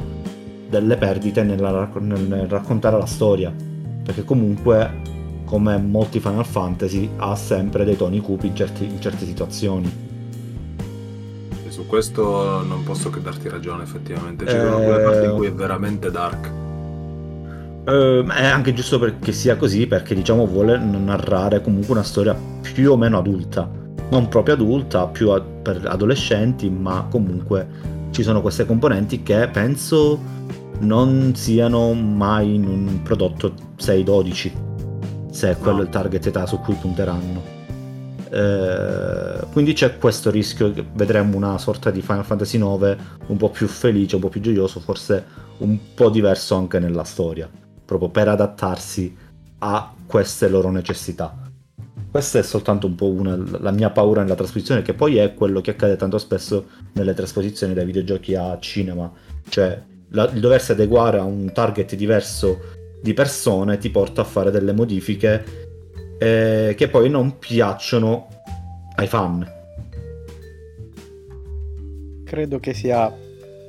delle 0.68 0.96
perdite 0.96 1.44
nella, 1.44 1.88
nel 2.00 2.48
raccontare 2.48 2.98
la 2.98 3.06
storia, 3.06 3.54
perché 4.02 4.24
comunque, 4.24 5.00
come 5.44 5.78
molti 5.78 6.18
Final 6.18 6.44
Fantasy, 6.44 7.08
ha 7.18 7.36
sempre 7.36 7.84
dei 7.84 7.96
toni 7.96 8.18
cupi 8.20 8.48
in, 8.48 8.56
certi, 8.56 8.84
in 8.84 9.00
certe 9.00 9.26
situazioni 9.26 10.08
su 11.68 11.86
questo 11.86 12.62
non 12.64 12.82
posso 12.82 13.10
che 13.10 13.22
darti 13.22 13.48
ragione, 13.48 13.84
effettivamente. 13.84 14.44
Ci 14.44 14.56
sono 14.56 14.78
quelle 14.78 15.04
parti 15.04 15.24
in 15.26 15.36
cui 15.36 15.46
è 15.46 15.52
veramente 15.52 16.10
dark. 16.10 16.69
Uh, 17.86 18.26
è 18.26 18.44
anche 18.44 18.74
giusto 18.74 18.98
perché 18.98 19.32
sia 19.32 19.56
così, 19.56 19.86
perché 19.86 20.14
diciamo 20.14 20.46
vuole 20.46 20.78
narrare 20.78 21.62
comunque 21.62 21.92
una 21.92 22.02
storia 22.02 22.36
più 22.60 22.92
o 22.92 22.96
meno 22.96 23.18
adulta. 23.18 23.68
Non 24.10 24.28
proprio 24.28 24.54
adulta, 24.54 25.06
più 25.06 25.30
a- 25.30 25.40
per 25.40 25.82
adolescenti, 25.86 26.68
ma 26.68 27.06
comunque 27.10 27.66
ci 28.10 28.22
sono 28.22 28.40
queste 28.40 28.66
componenti 28.66 29.22
che 29.22 29.48
penso 29.48 30.18
non 30.80 31.32
siano 31.34 31.92
mai 31.92 32.54
in 32.54 32.66
un 32.66 33.02
prodotto 33.02 33.54
6-12, 33.78 34.52
se 35.30 35.50
è 35.50 35.58
quello 35.58 35.78
no. 35.78 35.82
il 35.82 35.88
target 35.88 36.26
età 36.26 36.46
su 36.46 36.58
cui 36.58 36.74
punteranno. 36.74 37.58
Eh, 38.30 39.46
quindi 39.52 39.72
c'è 39.72 39.98
questo 39.98 40.30
rischio 40.30 40.72
che 40.72 40.84
vedremo 40.94 41.36
una 41.36 41.58
sorta 41.58 41.90
di 41.90 42.00
Final 42.00 42.24
Fantasy 42.24 42.58
IX 42.58 42.96
un 43.26 43.36
po' 43.36 43.50
più 43.50 43.66
felice, 43.66 44.14
un 44.14 44.20
po' 44.22 44.28
più 44.28 44.40
gioioso, 44.40 44.80
forse 44.80 45.24
un 45.58 45.78
po' 45.94 46.10
diverso 46.10 46.54
anche 46.54 46.78
nella 46.78 47.04
storia, 47.04 47.48
proprio 47.90 48.08
per 48.08 48.28
adattarsi 48.28 49.16
a 49.58 49.92
queste 50.06 50.48
loro 50.48 50.70
necessità. 50.70 51.36
Questa 52.08 52.38
è 52.38 52.42
soltanto 52.42 52.86
un 52.86 52.94
po' 52.94 53.08
una, 53.10 53.36
la 53.58 53.72
mia 53.72 53.90
paura 53.90 54.22
nella 54.22 54.36
trasposizione, 54.36 54.82
che 54.82 54.94
poi 54.94 55.16
è 55.16 55.34
quello 55.34 55.60
che 55.60 55.72
accade 55.72 55.96
tanto 55.96 56.16
spesso 56.18 56.66
nelle 56.92 57.14
trasposizioni 57.14 57.74
dai 57.74 57.84
videogiochi 57.84 58.36
a 58.36 58.56
cinema, 58.60 59.10
cioè 59.48 59.82
la, 60.10 60.30
il 60.32 60.38
doversi 60.38 60.70
adeguare 60.70 61.18
a 61.18 61.24
un 61.24 61.50
target 61.52 61.96
diverso 61.96 62.60
di 63.02 63.12
persone 63.12 63.78
ti 63.78 63.90
porta 63.90 64.20
a 64.20 64.24
fare 64.24 64.52
delle 64.52 64.72
modifiche 64.72 65.44
eh, 66.16 66.74
che 66.76 66.88
poi 66.88 67.10
non 67.10 67.40
piacciono 67.40 68.28
ai 68.94 69.08
fan. 69.08 69.52
Credo 72.24 72.60
che 72.60 72.72
sia 72.72 73.12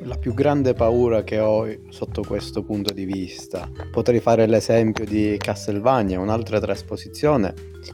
la 0.04 0.18
più 0.18 0.34
grande 0.34 0.74
paura 0.74 1.24
che 1.24 1.40
ho 1.40 1.68
sotto 1.90 2.24
questo 2.24 2.64
punto 2.64 2.94
di 2.94 3.06
vista. 3.06 3.70
Potrei 3.92 4.20
fare 4.20 4.46
l'esempio 4.48 5.06
di 5.06 5.36
Castlevania, 5.38 6.20
un'altra 6.20 6.60
trasposizione, 6.60 7.54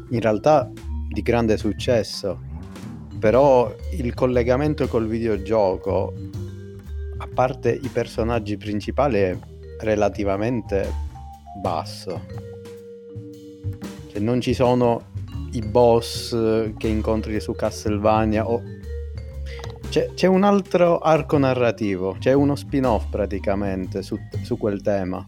in 0.10 0.20
realtà 0.20 0.72
di 1.10 1.22
grande 1.22 1.58
successo, 1.58 2.40
però 3.20 3.74
il 3.98 4.14
collegamento 4.14 4.88
col 4.88 5.08
videogioco, 5.08 6.14
a 7.18 7.28
parte 7.34 7.72
i 7.72 7.88
personaggi 7.88 8.58
principali, 8.58 9.20
è 9.20 9.38
relativamente 9.80 10.92
basso 11.62 12.46
cioè, 14.18 14.26
non 14.26 14.42
ci 14.42 14.56
sono 14.56 15.12
i 15.52 15.62
boss 15.62 16.32
che 16.78 16.88
incontri 16.88 17.40
su 17.40 17.54
Castlevania 17.54 18.50
o... 18.50 18.62
c'è, 19.89 20.13
c'è, 20.13 20.27
un 20.27 20.44
altro 20.44 21.00
arco 21.00 21.38
narrativo, 21.38 22.15
c'è 22.20 22.34
uno 22.34 22.56
spin-off 22.56 23.10
praticamente 23.10 24.01
su, 24.01 24.17
su 24.44 24.58
quel 24.58 24.82
tema. 24.82 25.27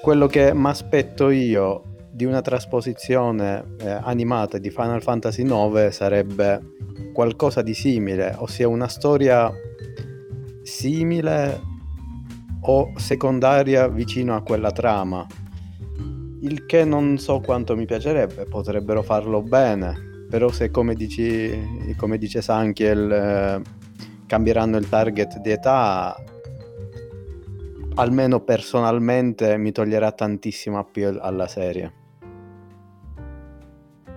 Quello 0.00 0.26
che 0.26 0.52
mi 0.54 0.68
aspetto 0.68 1.30
io 1.30 1.96
di 2.10 2.24
una 2.24 2.40
trasposizione 2.40 3.76
eh, 3.78 3.90
animata 3.90 4.58
di 4.58 4.70
Final 4.70 5.02
Fantasy 5.02 5.42
IX 5.42 5.88
sarebbe 5.88 6.60
qualcosa 7.12 7.62
di 7.62 7.74
simile, 7.74 8.34
ossia 8.38 8.68
una 8.68 8.88
storia 8.88 9.50
simile 10.62 11.60
o 12.62 12.92
secondaria 12.96 13.88
vicino 13.88 14.34
a 14.36 14.42
quella 14.42 14.70
trama 14.70 15.26
il 16.42 16.66
che 16.66 16.84
non 16.84 17.18
so 17.18 17.40
quanto 17.40 17.76
mi 17.76 17.86
piacerebbe, 17.86 18.44
potrebbero 18.46 19.02
farlo 19.02 19.42
bene, 19.42 20.11
però 20.32 20.50
se 20.50 20.70
come, 20.70 20.94
dici, 20.94 21.94
come 21.94 22.16
dice 22.16 22.40
Sankiel 22.40 23.12
eh, 23.12 23.62
cambieranno 24.26 24.78
il 24.78 24.88
target 24.88 25.36
di 25.40 25.50
età, 25.50 26.16
almeno 27.96 28.40
personalmente 28.40 29.58
mi 29.58 29.72
toglierà 29.72 30.10
tantissimo 30.12 30.78
appeal 30.78 31.18
alla 31.20 31.46
serie. 31.46 31.92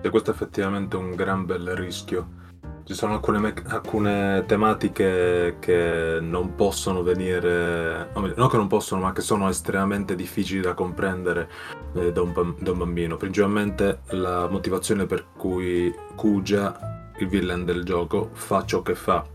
E 0.00 0.08
questo 0.08 0.30
è 0.30 0.32
effettivamente 0.32 0.96
un 0.96 1.10
gran 1.10 1.44
bel 1.44 1.74
rischio 1.74 2.45
ci 2.86 2.94
sono 2.94 3.14
alcune, 3.14 3.38
me- 3.38 3.54
alcune 3.66 4.44
tematiche 4.46 5.56
che 5.58 6.18
non 6.20 6.54
possono 6.54 7.02
venire, 7.02 8.10
non 8.14 8.48
che 8.48 8.56
non 8.56 8.68
possono, 8.68 9.00
ma 9.00 9.12
che 9.12 9.22
sono 9.22 9.48
estremamente 9.48 10.14
difficili 10.14 10.60
da 10.60 10.72
comprendere 10.72 11.50
eh, 11.94 12.12
da, 12.12 12.22
un, 12.22 12.54
da, 12.60 12.70
un, 12.70 12.78
bambino. 12.78 13.16
Principalmente 13.16 14.02
la 14.10 14.46
motivazione 14.48 15.04
per 15.04 15.26
cui 15.36 15.92
Kuja, 16.14 17.10
il 17.18 17.26
villain 17.26 17.64
del 17.64 17.82
gioco, 17.82 18.30
fa 18.34 18.64
ciò 18.64 18.82
che 18.82 18.94
fa. 18.94 19.26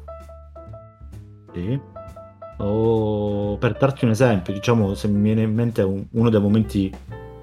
Sì. 1.51 1.77
O 2.59 3.57
per 3.57 3.73
darti 3.73 4.05
un 4.05 4.11
esempio, 4.11 4.53
diciamo, 4.53 4.93
se 4.93 5.09
mi 5.09 5.21
viene 5.21 5.41
in 5.41 5.53
mente 5.53 5.81
un, 5.81 6.05
uno 6.11 6.29
dei 6.29 6.39
momenti, 6.39 6.89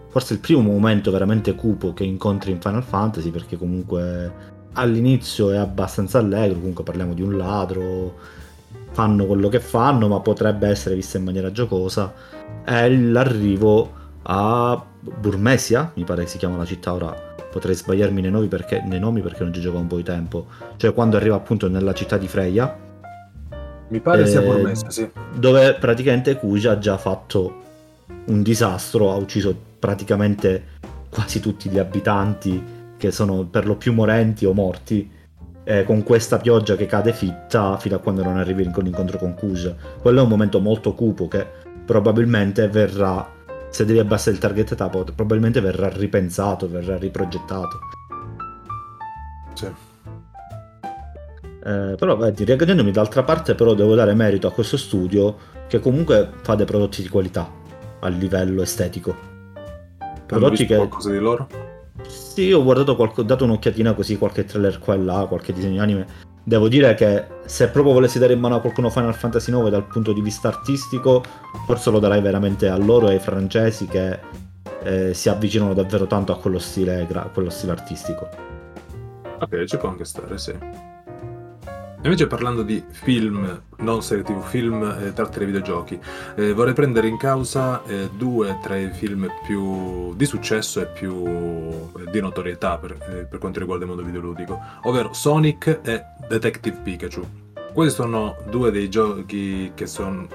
forse 0.09 0.33
il 0.33 0.41
primo 0.41 0.63
momento 0.63 1.11
veramente 1.11 1.55
cupo 1.55 1.93
che 1.93 2.05
incontri 2.05 2.51
in 2.51 2.63
Final 2.63 2.83
Fantasy, 2.83 3.31
perché 3.31 3.59
comunque 3.59 4.57
all'inizio 4.73 5.51
è 5.51 5.57
abbastanza 5.57 6.19
allegro, 6.19 6.59
comunque 6.59 6.85
parliamo 6.85 7.15
di 7.15 7.23
un 7.23 7.37
ladro, 7.37 8.15
fanno 8.93 9.27
quello 9.27 9.49
che 9.49 9.61
fanno, 9.61 10.09
ma 10.09 10.21
potrebbe 10.21 10.69
essere 10.69 10.95
vista 10.95 11.19
in 11.19 11.25
maniera 11.25 11.51
giocosa, 11.53 12.13
è 12.65 12.89
l'arrivo 12.89 13.93
a 14.23 14.83
Burmesia, 15.01 15.93
mi 15.95 16.05
pare 16.05 16.25
che 16.25 16.29
si 16.29 16.39
chiama 16.39 16.57
la 16.57 16.65
città 16.65 16.93
ora, 16.93 17.15
potrei 17.51 17.75
sbagliarmi 17.75 18.21
nei 18.21 18.31
nomi 18.31 18.49
perché, 18.49 18.83
nei 18.85 18.99
nomi 18.99 19.21
perché 19.21 19.43
non 19.43 19.53
ci 19.53 19.61
gioco 19.61 19.79
un 19.79 19.87
po' 19.87 19.97
di 19.97 20.03
tempo, 20.03 20.47
cioè 20.77 20.93
quando 20.93 21.17
arriva 21.17 21.37
appunto 21.37 21.69
nella 21.69 21.95
città 21.95 22.17
di 22.17 22.29
Freya. 22.29 22.87
Mi 23.89 24.01
pare 24.01 24.23
eh, 24.23 24.27
sia 24.27 24.43
Burmesia, 24.43 24.91
sì. 24.91 25.09
Dove 25.35 25.75
praticamente 25.75 26.37
Kuja 26.37 26.73
ha 26.73 26.79
già 26.79 26.99
fatto 26.99 27.63
un 28.27 28.43
disastro, 28.43 29.13
ha 29.13 29.15
ucciso 29.15 29.57
praticamente 29.79 30.77
quasi 31.09 31.41
tutti 31.41 31.71
gli 31.71 31.79
abitanti 31.79 32.77
che 32.99 33.11
sono 33.11 33.47
per 33.47 33.67
lo 33.67 33.77
più 33.77 33.95
morenti 33.95 34.45
o 34.45 34.53
morti, 34.53 35.11
eh, 35.65 35.85
con 35.85 36.03
questa 36.03 36.39
pioggia 36.39 36.77
che 36.77 36.87
cade 36.87 37.13
fitta 37.13 37.77
fino 37.79 37.97
a 37.97 37.99
quando 37.99 38.23
non 38.23 38.37
arrivi 38.37 38.63
in 38.63 38.73
incontro 38.75 39.19
con 39.19 39.35
Kuja. 39.35 39.75
Quello 40.01 40.21
è 40.21 40.23
un 40.23 40.29
momento 40.29 40.61
molto 40.61 40.95
cupo 40.95 41.29
che 41.29 41.47
probabilmente 41.85 42.69
verrà, 42.69 43.27
se 43.71 43.85
devi 43.85 43.99
abbassare 43.99 44.33
il 44.33 44.39
target 44.41 44.73
età, 44.73 44.89
probabilmente 44.89 45.61
verrà 45.61 45.89
ripensato, 45.89 46.69
verrà 46.69 46.97
riprogettato. 46.97 47.79
Sì. 49.55 49.67
Eh, 51.65 51.95
però 51.99 52.17
vedi, 52.17 52.45
riagganciandomi 52.45 52.91
d'altra 52.91 53.23
parte 53.25 53.55
però 53.55 53.75
devo 53.75 53.95
dare 53.95 54.15
merito 54.15 54.47
a 54.47 54.53
questo 54.53 54.77
studio 54.77 55.37
che 55.67 55.81
comunque 55.81 56.31
fa 56.41 56.55
dei 56.55 56.65
prodotti 56.65 57.03
di 57.03 57.09
qualità 57.09 57.51
a 58.01 58.09
livello 58.09 58.63
estetico. 58.63 59.15
Prodotti 60.25 60.65
che... 60.65 60.77
qualcosa 60.77 61.11
di 61.11 61.19
loro? 61.19 61.68
Sì, 62.39 62.53
ho 62.53 62.63
guardato 62.63 62.95
qualche, 62.95 63.23
ho 63.23 63.25
dato 63.25 63.43
un'occhiatina 63.43 63.95
così, 63.95 64.17
qualche 64.17 64.45
trailer 64.45 64.79
qua 64.79 64.95
e 64.95 64.99
là, 64.99 65.27
qualche 65.27 65.53
disegno 65.53 65.83
anime. 65.83 66.07
Devo 66.45 66.69
dire 66.69 66.95
che 66.95 67.27
se 67.47 67.69
proprio 67.69 67.93
volessi 67.93 68.21
dare 68.21 68.35
in 68.35 68.39
mano 68.39 68.55
a 68.55 68.61
qualcuno 68.61 68.91
Final 68.91 69.13
Fantasy 69.13 69.51
IX 69.51 69.69
dal 69.69 69.89
punto 69.89 70.13
di 70.13 70.21
vista 70.21 70.47
artistico, 70.47 71.25
forse 71.67 71.91
lo 71.91 71.99
darei 71.99 72.21
veramente 72.21 72.69
a 72.69 72.77
loro 72.77 73.09
e 73.09 73.15
ai 73.15 73.19
francesi 73.19 73.87
che 73.89 74.21
eh, 74.85 75.15
si 75.15 75.29
avvicinano 75.29 75.75
davvero 75.75 76.07
tanto 76.07 76.31
a 76.31 76.39
quello 76.39 76.61
stile, 76.61 77.09
a 77.13 77.23
quello 77.25 77.51
stile 77.51 77.73
artistico. 77.73 78.29
Ok, 79.41 79.65
ci 79.65 79.77
può 79.77 79.89
anche 79.89 80.05
stare, 80.05 80.39
sì. 80.39 80.57
Invece 82.09 82.27
parlando 82.27 82.63
di 82.63 82.83
film, 82.89 83.65
non 83.81 84.03
serie 84.03 84.25
tv, 84.25 84.43
film 84.43 84.83
eh, 84.83 85.13
tratti 85.13 85.37
dai 85.37 85.47
videogiochi, 85.47 86.01
eh, 86.37 86.55
vorrei 86.55 86.73
prendere 86.73 87.07
in 87.07 87.19
causa 87.19 87.85
eh, 87.85 88.09
due 88.17 88.59
tra 88.63 88.79
i 88.79 88.89
film 88.89 89.31
più 89.45 90.15
di 90.15 90.25
successo 90.25 90.81
e 90.81 90.87
più 90.87 91.23
eh, 91.27 92.11
di 92.11 92.19
notorietà 92.23 92.79
per, 92.79 92.93
eh, 92.93 93.27
per, 93.27 93.39
quanto 93.39 93.59
riguarda 93.59 93.85
il 93.85 93.91
mondo 93.91 94.07
videoludico, 94.07 94.59
ovvero 94.85 95.13
Sonic 95.13 95.81
e 95.83 96.03
Detective 96.27 96.79
Pikachu. 96.83 97.29
Questi 97.75 98.01
sono 98.01 98.39
due 98.49 98.71
dei 98.71 98.89
giochi 98.89 99.73
che 99.75 99.87
sono 99.87 100.27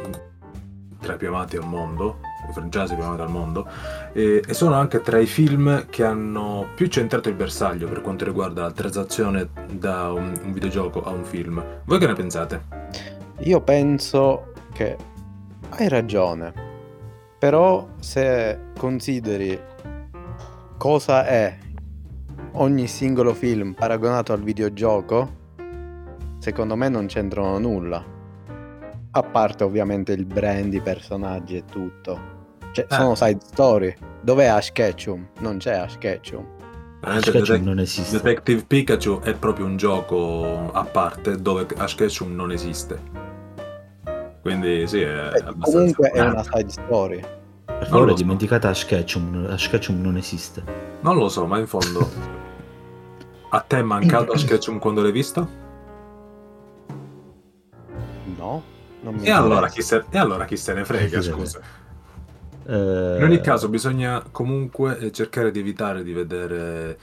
tra 1.01 1.15
i 1.15 1.17
più 1.17 1.29
amati 1.29 1.57
al 1.57 1.65
mondo, 1.65 2.19
i 2.49 2.53
franchise 2.53 2.95
più 2.95 3.03
amati 3.03 3.21
al 3.21 3.29
mondo, 3.29 3.67
e, 4.11 4.43
e 4.45 4.53
sono 4.53 4.75
anche 4.75 5.01
tra 5.01 5.19
i 5.19 5.25
film 5.25 5.85
che 5.89 6.03
hanno 6.03 6.67
più 6.75 6.87
centrato 6.87 7.29
il 7.29 7.35
bersaglio 7.35 7.87
per 7.87 8.01
quanto 8.01 8.25
riguarda 8.25 8.63
la 8.63 8.71
transazione 8.71 9.49
da 9.71 10.11
un, 10.11 10.39
un 10.43 10.51
videogioco 10.51 11.03
a 11.03 11.09
un 11.09 11.23
film. 11.23 11.63
Voi 11.85 11.99
che 11.99 12.07
ne 12.07 12.13
pensate? 12.13 12.63
Io 13.39 13.61
penso 13.61 14.53
che 14.73 14.97
hai 15.69 15.87
ragione, 15.87 16.53
però 17.39 17.87
se 17.99 18.59
consideri 18.77 19.59
cosa 20.77 21.25
è 21.25 21.57
ogni 22.53 22.87
singolo 22.87 23.33
film 23.33 23.73
paragonato 23.73 24.33
al 24.33 24.41
videogioco, 24.41 25.41
secondo 26.37 26.75
me 26.75 26.89
non 26.89 27.07
c'entrano 27.07 27.57
nulla. 27.57 28.03
A 29.15 29.21
parte 29.23 29.63
ovviamente 29.63 30.11
il 30.13 30.25
brand, 30.25 30.73
i 30.73 30.81
personaggi 30.81 31.57
e 31.57 31.65
tutto. 31.65 32.32
Cioè, 32.73 32.85
Eh. 32.89 32.93
sono 32.95 33.15
side 33.15 33.39
story. 33.45 33.95
Dov'è 34.21 34.45
Ash 34.45 34.71
Ketchum? 34.71 35.27
Non 35.39 35.57
c'è 35.57 35.73
Ash 35.77 35.97
Ketchum. 35.97 36.45
Veramente 37.01 37.29
Ash 37.29 37.33
Ketchum 37.35 37.41
Detec- 37.47 37.63
non 37.65 37.79
esiste. 37.79 38.17
Detective 38.17 38.63
Pikachu 38.65 39.19
è 39.21 39.33
proprio 39.35 39.65
un 39.65 39.77
gioco 39.77 40.71
a 40.71 40.83
parte 40.83 41.35
dove 41.37 41.65
Ash 41.77 41.95
Ketchum 41.95 42.33
non 42.33 42.51
esiste. 42.51 42.99
Quindi 44.41 44.87
sì, 44.87 45.01
è 45.01 45.07
Eh, 45.07 45.19
abbastanza... 45.21 45.61
comunque 45.71 46.09
è 46.09 46.19
una 46.21 46.43
side 46.43 46.69
story. 46.69 47.23
Per 47.65 47.87
favore 47.87 48.09
so. 48.11 48.15
dimenticate 48.17 48.67
Ash 48.67 48.85
Ketchum, 48.85 49.47
Ash 49.49 49.69
Ketchum 49.69 50.01
non 50.01 50.17
esiste. 50.17 50.63
Non 51.01 51.15
lo 51.17 51.29
so, 51.29 51.45
ma 51.45 51.59
in 51.59 51.67
fondo... 51.67 52.09
A 53.49 53.59
te 53.59 53.77
è 53.79 53.81
mancato 53.83 54.31
Ash 54.31 54.45
Ketchum 54.45 54.79
quando 54.79 55.01
l'hai 55.01 55.11
visto? 55.11 55.47
No? 58.37 58.63
Non 59.01 59.15
mi 59.15 59.25
E 59.25 59.31
allora, 59.31 59.67
se, 59.69 60.03
e 60.09 60.17
allora 60.17 60.45
chi 60.45 60.55
se 60.57 60.73
ne 60.73 60.85
frega, 60.85 61.21
scusa. 61.21 61.59
Eh, 62.65 63.15
In 63.17 63.23
ogni 63.23 63.41
caso 63.41 63.67
bisogna 63.69 64.23
comunque 64.31 64.97
eh, 64.99 65.11
cercare 65.11 65.51
di 65.51 65.59
evitare 65.59 66.03
di 66.03 66.13
vedere 66.13 66.97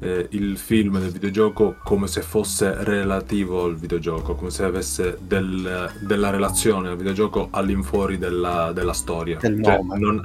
eh, 0.00 0.26
il 0.30 0.56
film 0.58 0.98
del 0.98 1.10
videogioco 1.10 1.76
come 1.82 2.06
se 2.06 2.22
fosse 2.22 2.82
relativo 2.84 3.64
al 3.64 3.76
videogioco, 3.76 4.34
come 4.34 4.50
se 4.50 4.64
avesse 4.64 5.18
del- 5.20 5.90
della 6.00 6.30
relazione 6.30 6.88
al 6.88 6.96
videogioco 6.96 7.48
all'infuori 7.50 8.18
della, 8.18 8.72
della 8.72 8.92
storia. 8.92 9.38
Del 9.40 9.62
Cioè, 9.62 9.76
nome. 9.76 9.98
non- 9.98 10.22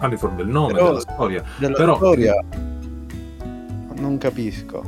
all'infuori 0.00 0.36
del 0.36 0.46
nome, 0.48 0.72
Però- 0.72 0.86
della 0.86 1.00
storia. 1.00 1.44
Della 1.58 1.76
Però- 1.76 1.96
storia 1.96 2.34
non 3.96 4.18
capisco. 4.18 4.82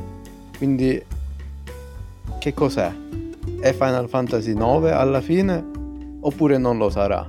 Quindi 0.56 1.02
che 2.38 2.54
cos'è? 2.54 2.92
È 3.60 3.72
Final 3.72 4.08
Fantasy 4.08 4.54
9 4.54 4.90
alla 4.92 5.20
fine 5.20 5.64
oppure 6.20 6.58
non 6.58 6.78
lo 6.78 6.90
sarà? 6.90 7.26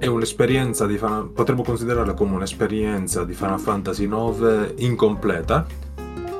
È 0.00 0.06
un'esperienza 0.06 0.86
di 0.86 0.96
Final... 0.96 1.28
potremmo 1.28 1.62
considerarla 1.62 2.14
come 2.14 2.34
un'esperienza 2.34 3.22
di 3.22 3.34
Final 3.34 3.60
Fantasy 3.60 4.06
IX 4.06 4.72
incompleta, 4.76 5.66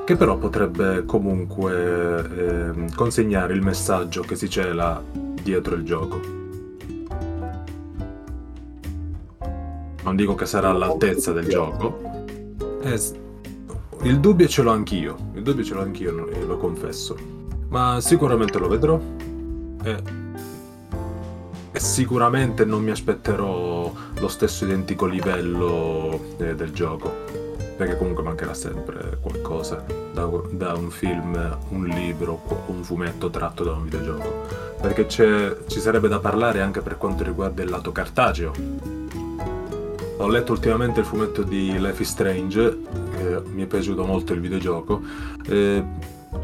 che 0.07 0.17
però 0.17 0.39
potrebbe 0.39 1.05
comunque 1.05 2.25
ehm, 2.25 2.95
consegnare 2.95 3.53
il 3.53 3.61
messaggio 3.61 4.23
che 4.23 4.35
si 4.35 4.49
cela 4.49 5.05
dietro 5.43 5.75
il 5.75 5.85
gioco. 5.85 6.21
Non 10.05 10.17
dico 10.17 10.35
che 10.35 10.47
sarà 10.47 10.71
all'altezza 10.71 11.33
del 11.33 11.47
gioco. 11.47 12.01
Eh, 12.81 12.97
s- 12.97 13.13
il 14.05 14.21
dubbio 14.21 14.49
ce 14.49 14.63
l'ho 14.63 14.71
anch'io, 14.71 15.33
il 15.35 15.43
dubbio 15.43 15.63
ce 15.63 15.75
l'ho 15.75 15.83
anch'io, 15.83 16.31
eh, 16.31 16.47
lo 16.47 16.57
confesso. 16.57 17.15
Ma 17.69 18.01
sicuramente 18.01 18.59
lo 18.59 18.69
vedrò. 18.69 18.99
E 19.85 19.91
e 19.91 20.20
sicuramente 21.73 22.65
non 22.65 22.83
mi 22.83 22.91
aspetterò 22.91 23.93
lo 24.19 24.29
stesso 24.29 24.65
identico 24.65 25.07
livello 25.07 26.35
eh, 26.39 26.55
del 26.55 26.73
gioco. 26.73 27.39
Perché 27.77 27.97
comunque 27.97 28.23
mancherà 28.23 28.53
sempre 28.53 29.19
qualcosa 29.23 29.83
da, 30.13 30.29
da 30.51 30.75
un 30.75 30.91
film, 30.91 31.59
un 31.71 31.85
libro 31.87 32.43
un 32.67 32.83
fumetto 32.83 33.31
tratto 33.31 33.65
da 33.65 33.73
un 33.73 33.85
videogioco. 33.85 34.45
Perché 34.81 35.09
ci 35.09 35.81
sarebbe 35.81 36.09
da 36.09 36.19
parlare 36.19 36.61
anche 36.61 36.81
per 36.81 36.99
quanto 36.99 37.25
riguarda 37.25 37.63
il 37.63 37.71
lato 37.71 37.91
cartaceo. 37.91 38.53
Ho 40.19 40.29
letto 40.29 40.53
ultimamente 40.53 41.01
il 41.01 41.07
fumetto 41.07 41.43
di 41.43 41.79
Life 41.79 42.03
is 42.03 42.11
Strange, 42.11 42.79
che 43.17 43.43
mi 43.51 43.63
è 43.63 43.67
piaciuto 43.67 44.05
molto 44.05 44.35
il 44.35 44.41
videogioco, 44.41 45.01
eh, 45.47 45.83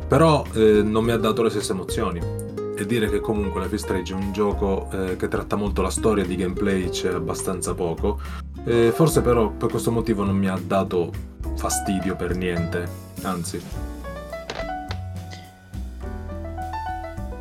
però 0.09 0.43
eh, 0.55 0.81
non 0.83 1.05
mi 1.05 1.11
ha 1.11 1.19
dato 1.19 1.43
le 1.43 1.51
stesse 1.51 1.73
emozioni 1.73 2.46
e 2.77 2.85
dire 2.85 3.09
che 3.09 3.21
comunque 3.21 3.61
Life 3.63 3.75
is 3.75 3.83
Strange 3.83 4.13
è 4.13 4.17
un 4.17 4.33
gioco 4.33 4.89
eh, 4.93 5.17
che 5.17 5.29
tratta 5.29 5.57
molto 5.57 5.81
la 5.81 5.91
storia 5.91 6.25
di 6.25 6.37
gameplay 6.37 6.89
c'è 6.91 7.13
abbastanza 7.13 7.75
poco 7.75 8.21
Eh, 8.65 8.93
forse 8.93 9.23
però 9.23 9.49
per 9.51 9.71
questo 9.71 9.91
motivo 9.91 10.25
non 10.25 10.37
mi 10.37 10.49
ha 10.49 10.59
dato 10.63 11.11
fastidio 11.55 12.17
per 12.17 12.37
niente 12.37 12.89
anzi 13.23 13.63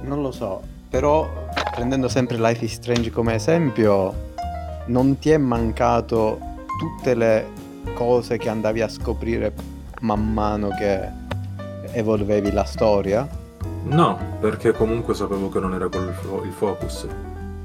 Non 0.03 0.21
lo 0.21 0.31
so, 0.31 0.61
però 0.87 1.27
prendendo 1.71 2.07
sempre 2.07 2.37
Life 2.37 2.63
is 2.63 2.73
Strange 2.73 3.09
come 3.09 3.33
esempio, 3.33 4.13
non 4.85 5.17
ti 5.17 5.31
è 5.31 5.37
mancato 5.37 6.39
tutte 6.77 7.15
le 7.15 7.47
cose 7.95 8.37
che 8.37 8.47
andavi 8.49 8.81
a 8.81 8.87
scoprire 8.87 9.51
man 10.01 10.31
mano 10.31 10.69
che 10.77 11.09
evolvevi 11.91 12.51
la 12.51 12.65
storia? 12.65 13.27
No 13.85 14.17
perché 14.39 14.71
comunque 14.73 15.13
sapevo 15.13 15.49
che 15.49 15.59
non 15.59 15.73
era 15.73 15.87
quello 15.87 16.09
il, 16.09 16.13
fo- 16.15 16.43
il 16.43 16.51
focus 16.51 17.07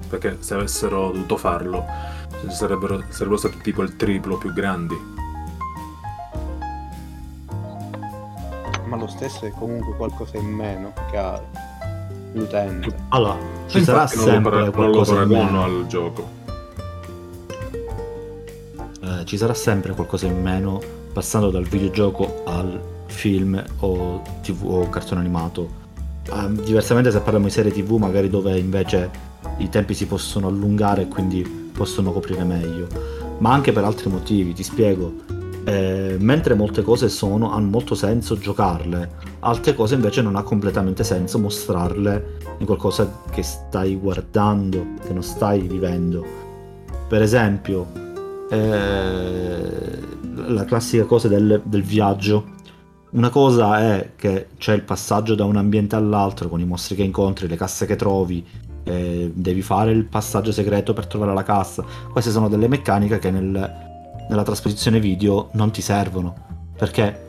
perché 0.09 0.37
se 0.41 0.55
avessero 0.55 1.11
dovuto 1.13 1.37
farlo 1.37 1.85
sarebbero, 2.49 3.03
sarebbero 3.09 3.37
stati 3.39 3.59
tipo 3.63 3.83
il 3.83 3.97
triplo 3.97 4.37
più 4.39 4.53
grandi 4.53 5.19
Ma 8.87 8.97
lo 8.97 9.07
stesso 9.07 9.45
è 9.47 9.51
comunque 9.53 9.95
qualcosa 9.97 10.37
in 10.39 10.49
meno 10.49 10.93
che 11.13 11.17
ha 11.17 11.41
l'utente. 12.33 12.93
Allora, 13.11 13.37
ci 13.69 13.79
E 13.79 13.85
sarà 13.85 14.03
infatti 14.03 14.17
non 14.17 14.25
lo 14.27 14.31
sempre 14.33 14.51
para- 14.51 14.63
non 14.65 14.71
lo 14.71 14.73
qualcosa 14.77 15.23
in 15.23 15.29
paragono 15.29 15.45
meno. 15.61 15.63
al 15.81 15.87
gioco 15.87 16.29
Eh, 19.03 19.25
ci 19.27 19.37
sarà 19.37 19.55
sempre 19.55 19.95
qualcosa 19.95 20.27
in 20.27 20.43
meno 20.43 20.81
passando 21.13 21.51
dal 21.51 21.63
videogioco 21.65 22.43
al 22.47 22.81
film 23.07 23.63
o 23.81 24.23
tv 24.43 24.65
o 24.69 24.89
cartone 24.89 25.21
animato. 25.21 25.80
Ehm, 26.33 26.63
diversamente 26.63 27.11
se 27.11 27.21
parliamo 27.21 27.47
di 27.47 27.53
serie 27.53 27.73
tv 27.73 27.93
magari 27.93 28.29
dove 28.29 28.59
invece 28.59 29.11
i 29.59 29.69
tempi 29.69 29.95
si 29.95 30.07
possono 30.07 30.49
allungare 30.49 31.03
e 31.03 31.09
quindi 31.09 31.43
possono 31.73 32.13
coprire 32.13 32.45
meglio. 32.45 32.87
Ma 33.39 33.53
anche 33.53 33.73
per 33.73 33.85
altri 33.85 34.11
motivi, 34.11 34.53
ti 34.53 34.63
spiego. 34.63 35.39
Eh, 35.65 36.17
mentre 36.19 36.55
molte 36.55 36.83
cose 36.83 37.09
sono, 37.09 37.53
hanno 37.53 37.69
molto 37.69 37.95
senso 37.95 38.39
giocarle, 38.39 39.11
altre 39.41 39.75
cose 39.75 39.95
invece 39.95 40.23
non 40.23 40.37
ha 40.37 40.43
completamente 40.43 41.05
senso 41.05 41.39
mostrarle 41.39 42.39
in 42.59 42.67
qualcosa 42.67 43.23
che 43.31 43.43
stai 43.43 43.97
guardando, 43.97 44.95
che 45.07 45.13
non 45.13 45.23
stai 45.23 45.61
vivendo. 45.61 46.25
Per 47.09 47.21
esempio, 47.21 47.87
eh, 48.51 49.99
la 50.47 50.65
classica 50.65 51.05
cosa 51.05 51.29
del, 51.29 51.61
del 51.65 51.83
viaggio. 51.83 52.59
Una 53.11 53.31
cosa 53.31 53.81
è 53.81 54.11
che 54.17 54.49
c'è 54.57 54.75
il 54.75 54.83
passaggio 54.83 55.35
da 55.35 55.45
un 55.45 55.57
ambiente 55.57 55.97
all'altro 55.97 56.49
con 56.49 56.61
i 56.61 56.65
mostri 56.65 56.95
che 56.95 57.03
incontri, 57.03 57.49
le 57.49 57.57
casse 57.57 57.85
che 57.85 57.97
trovi, 57.97 58.47
eh, 58.85 59.33
devi 59.35 59.63
fare 59.63 59.91
il 59.91 60.05
passaggio 60.05 60.53
segreto 60.53 60.93
per 60.93 61.07
trovare 61.07 61.35
la 61.35 61.43
cassa. 61.43 61.85
Queste 62.11 62.31
sono 62.31 62.49
delle 62.49 62.69
meccaniche 62.69 63.19
che 63.19 63.31
nel- 63.31 63.89
nella 64.31 64.45
trasposizione 64.45 65.01
video 65.01 65.49
non 65.53 65.73
ti 65.73 65.83
servono 65.83 66.35
perché 66.77 67.27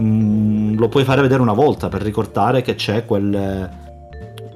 mm, 0.00 0.76
lo 0.76 0.88
puoi 0.88 1.04
fare 1.04 1.20
vedere 1.20 1.42
una 1.42 1.52
volta 1.52 1.88
per 1.88 2.00
ricordare 2.00 2.62
che 2.62 2.76
c'è 2.76 3.04
quel, 3.04 3.68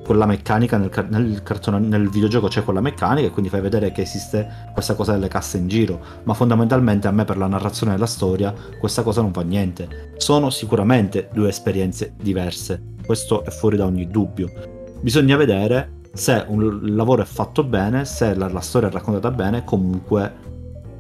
quella 0.09 0.25
meccanica 0.25 0.79
nel, 0.79 0.91
nel 1.11 1.43
cartone- 1.43 1.81
nel 1.81 2.09
videogioco 2.09 2.49
c'è 2.49 2.65
quella 2.65 2.81
meccanica 2.81 3.29
e 3.29 3.31
quindi 3.31 3.51
fai 3.51 3.61
vedere 3.61 3.93
che 3.93 4.01
esiste 4.01 4.71
questa 4.73 4.95
cosa 4.95 5.13
delle 5.13 5.29
casse 5.29 5.59
in 5.59 5.69
giro. 5.69 6.01
Ma 6.23 6.33
fondamentalmente 6.33 7.07
a 7.09 7.11
me 7.11 7.27
per 7.27 7.37
la 7.37 7.47
narrazione 7.47 7.93
della 7.93 8.07
storia 8.07 8.55
questa 8.81 9.03
cosa 9.03 9.21
non 9.21 9.35
fa 9.35 9.43
niente. 9.43 10.15
Sono 10.17 10.49
sicuramente 10.49 11.29
due 11.31 11.51
esperienze 11.51 12.15
diverse. 12.17 12.95
Questo 13.05 13.45
è 13.45 13.51
fuori 13.51 13.77
da 13.77 13.85
ogni 13.85 14.09
dubbio. 14.09 14.51
Bisogna 14.99 15.37
vedere 15.37 15.97
se 16.15 16.43
un 16.49 16.95
lavoro 16.95 17.21
è 17.21 17.27
fatto 17.27 17.63
bene 17.63 18.07
se 18.07 18.35
la, 18.35 18.49
la 18.49 18.61
storia 18.61 18.89
è 18.89 18.91
raccontata 18.91 19.31
bene 19.31 19.63
comunque 19.63 20.33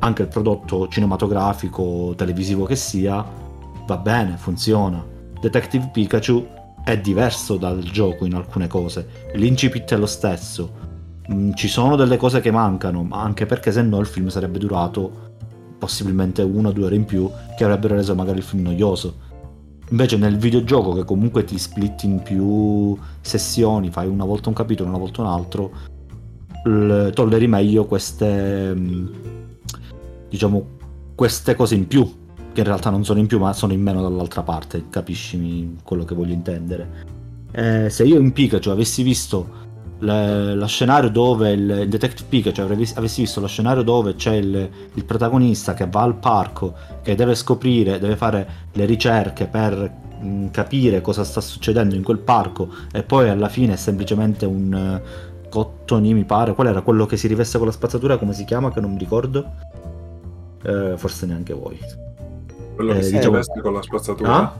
anche 0.01 0.21
il 0.21 0.29
prodotto 0.29 0.87
cinematografico 0.87 2.12
televisivo 2.14 2.66
che 2.66 2.77
sia 2.77 3.25
va 3.87 3.97
bene 3.97 4.37
funziona. 4.37 5.03
Detective 5.40 5.88
Pikachu 5.94 6.47
è 6.88 6.98
diverso 6.98 7.59
dal 7.59 7.83
gioco 7.83 8.24
in 8.24 8.35
alcune 8.35 8.66
cose. 8.66 9.27
L'incipit 9.35 9.92
è 9.92 9.96
lo 9.98 10.07
stesso. 10.07 10.87
Mm, 11.31 11.53
ci 11.53 11.68
sono 11.68 11.96
delle 11.96 12.16
cose 12.16 12.40
che 12.40 12.51
mancano 12.51 13.03
ma 13.03 13.20
anche 13.20 13.44
perché 13.44 13.70
se 13.70 13.83
no 13.83 13.98
il 14.01 14.07
film 14.07 14.29
sarebbe 14.29 14.59
durato 14.59 15.27
possibilmente 15.79 16.40
una 16.40 16.70
o 16.70 16.72
due 16.72 16.87
ore 16.87 16.94
in 16.94 17.05
più 17.05 17.31
che 17.57 17.64
avrebbero 17.64 17.94
reso 17.94 18.14
magari 18.14 18.38
il 18.38 18.44
film 18.44 18.62
noioso. 18.62 19.27
Invece 19.90 20.16
nel 20.16 20.38
videogioco 20.38 20.94
che 20.94 21.05
comunque 21.05 21.44
ti 21.44 21.59
split 21.59 22.05
in 22.05 22.22
più 22.22 22.96
sessioni 23.20 23.90
fai 23.90 24.09
una 24.09 24.24
volta 24.24 24.48
un 24.48 24.55
capitolo 24.55 24.88
una 24.88 24.98
volta 24.98 25.20
un 25.20 25.27
altro 25.29 25.72
l- 26.64 27.11
tolleri 27.11 27.46
meglio 27.46 27.85
queste, 27.85 28.74
mh, 28.74 29.11
diciamo, 30.31 30.66
queste 31.14 31.55
cose 31.55 31.74
in 31.74 31.87
più, 31.87 32.11
che 32.53 32.61
in 32.61 32.67
realtà 32.67 32.91
non 32.91 33.05
sono 33.05 33.19
in 33.19 33.27
più, 33.27 33.39
ma 33.39 33.53
sono 33.53 33.73
in 33.73 33.83
meno 33.83 34.03
dall'altra 34.03 34.43
parte, 34.43 34.85
capisci 34.91 35.77
quello 35.83 36.05
che 36.05 36.15
voglio 36.15 36.33
intendere. 36.33 37.17
Eh, 37.53 37.89
se 37.91 38.05
io 38.05 38.19
in 38.19 38.33
Pikachu 38.33 38.69
avessi 38.69 39.03
visto 39.03 39.67
le- 40.01 40.55
lo 40.55 40.67
scenario 40.67 41.11
dove 41.11 41.53
il, 41.53 41.89
Detective 41.89 42.29
Pikachu 42.29 42.61
avessi, 42.61 42.95
avessi 42.97 43.21
visto 43.23 43.41
lo 43.41 43.47
scenario 43.47 43.83
dove 43.83 44.15
c'è 44.15 44.35
il, 44.35 44.71
il 44.95 45.05
protagonista 45.05 45.75
che 45.75 45.87
va 45.89 46.03
al 46.03 46.17
parco, 46.17 46.75
che 47.03 47.15
deve 47.15 47.35
scoprire, 47.35 47.99
deve 47.99 48.17
fare 48.17 48.49
le 48.73 48.85
ricerche 48.85 49.47
per 49.47 49.91
mh, 50.21 50.51
capire 50.51 51.01
cosa 51.01 51.25
sta 51.25 51.41
succedendo 51.41 51.95
in 51.95 52.03
quel 52.03 52.19
parco 52.19 52.69
e 52.93 53.03
poi 53.03 53.29
alla 53.29 53.49
fine 53.49 53.75
è 53.75 53.77
semplicemente 53.77 54.47
un 54.47 54.75
eh, 54.75 55.37
Cottoni 55.49 56.13
mi 56.13 56.25
pare, 56.25 56.53
qual 56.55 56.67
era 56.67 56.83
quello 56.83 57.07
che 57.07 57.17
si 57.17 57.27
riveste 57.27 57.57
con 57.57 57.67
la 57.67 57.73
spazzatura, 57.73 58.19
come 58.19 58.35
si 58.35 58.45
chiama 58.45 58.71
che 58.71 58.81
non 58.81 58.93
mi 58.93 58.99
ricordo? 58.99 59.45
Eh, 60.63 60.95
forse 60.97 61.27
neanche 61.27 61.55
voi. 61.55 61.79
Quello 62.79 62.93
che 62.93 62.99
Eh, 63.01 63.03
si 63.03 63.12
diciamo- 63.17 63.41
con 63.61 63.73
la 63.73 63.83
spazzatura. 63.83 64.37
Ah? 64.37 64.55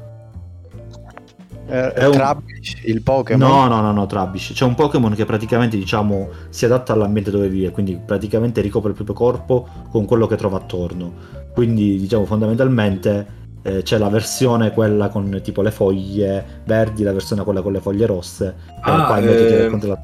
Eh, 1.68 1.92
È 1.92 2.07
un- 2.07 2.12
Trubbish, 2.12 2.81
il 2.87 3.00
Pokémon. 3.02 3.48
No, 3.48 3.68
no, 3.68 3.81
no, 3.81 3.92
no, 3.92 4.07
Trubbish. 4.07 4.50
C'è 4.54 4.64
un 4.64 4.74
Pokémon 4.74 5.14
che 5.14 5.24
praticamente, 5.24 5.76
diciamo, 5.76 6.28
si 6.48 6.64
adatta 6.64 6.94
all'ambiente 6.94 7.31
dove 7.31 7.48
vive, 7.48 7.70
quindi 7.70 7.96
praticamente 8.04 8.61
ricopre 8.61 8.88
il 8.88 8.96
proprio 8.96 9.14
corpo 9.14 9.68
con 9.92 10.04
quello 10.04 10.26
che 10.26 10.35
trova 10.35 10.57
attorno. 10.57 11.12
Quindi, 11.54 11.96
diciamo, 11.98 12.24
fondamentalmente 12.24 13.37
eh, 13.62 13.83
c'è 13.83 13.98
la 13.98 14.09
versione 14.09 14.72
quella 14.72 15.09
con 15.11 15.40
tipo 15.40 15.62
le 15.62 15.70
foglie 15.70 16.62
verdi, 16.64 17.04
la 17.04 17.12
versione 17.12 17.44
quella 17.44 17.62
con 17.62 17.70
le 17.72 17.81
foglie 17.81 18.07
rosse. 18.07 18.54
e 18.66 18.81
Ah, 18.81 19.04
qua 19.07 19.18
invece 19.18 19.46
ti 19.46 19.52
eh, 19.52 19.62
racconta 19.62 19.87
la- 19.87 19.98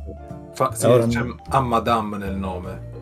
Fa- 0.53 0.70
sì, 0.72 0.87
Ora 0.87 1.07
c'è 1.09 1.18
non- 1.18 1.37
a 1.48 1.61
Madame 1.61 2.16
nel 2.18 2.37
nome. 2.37 2.92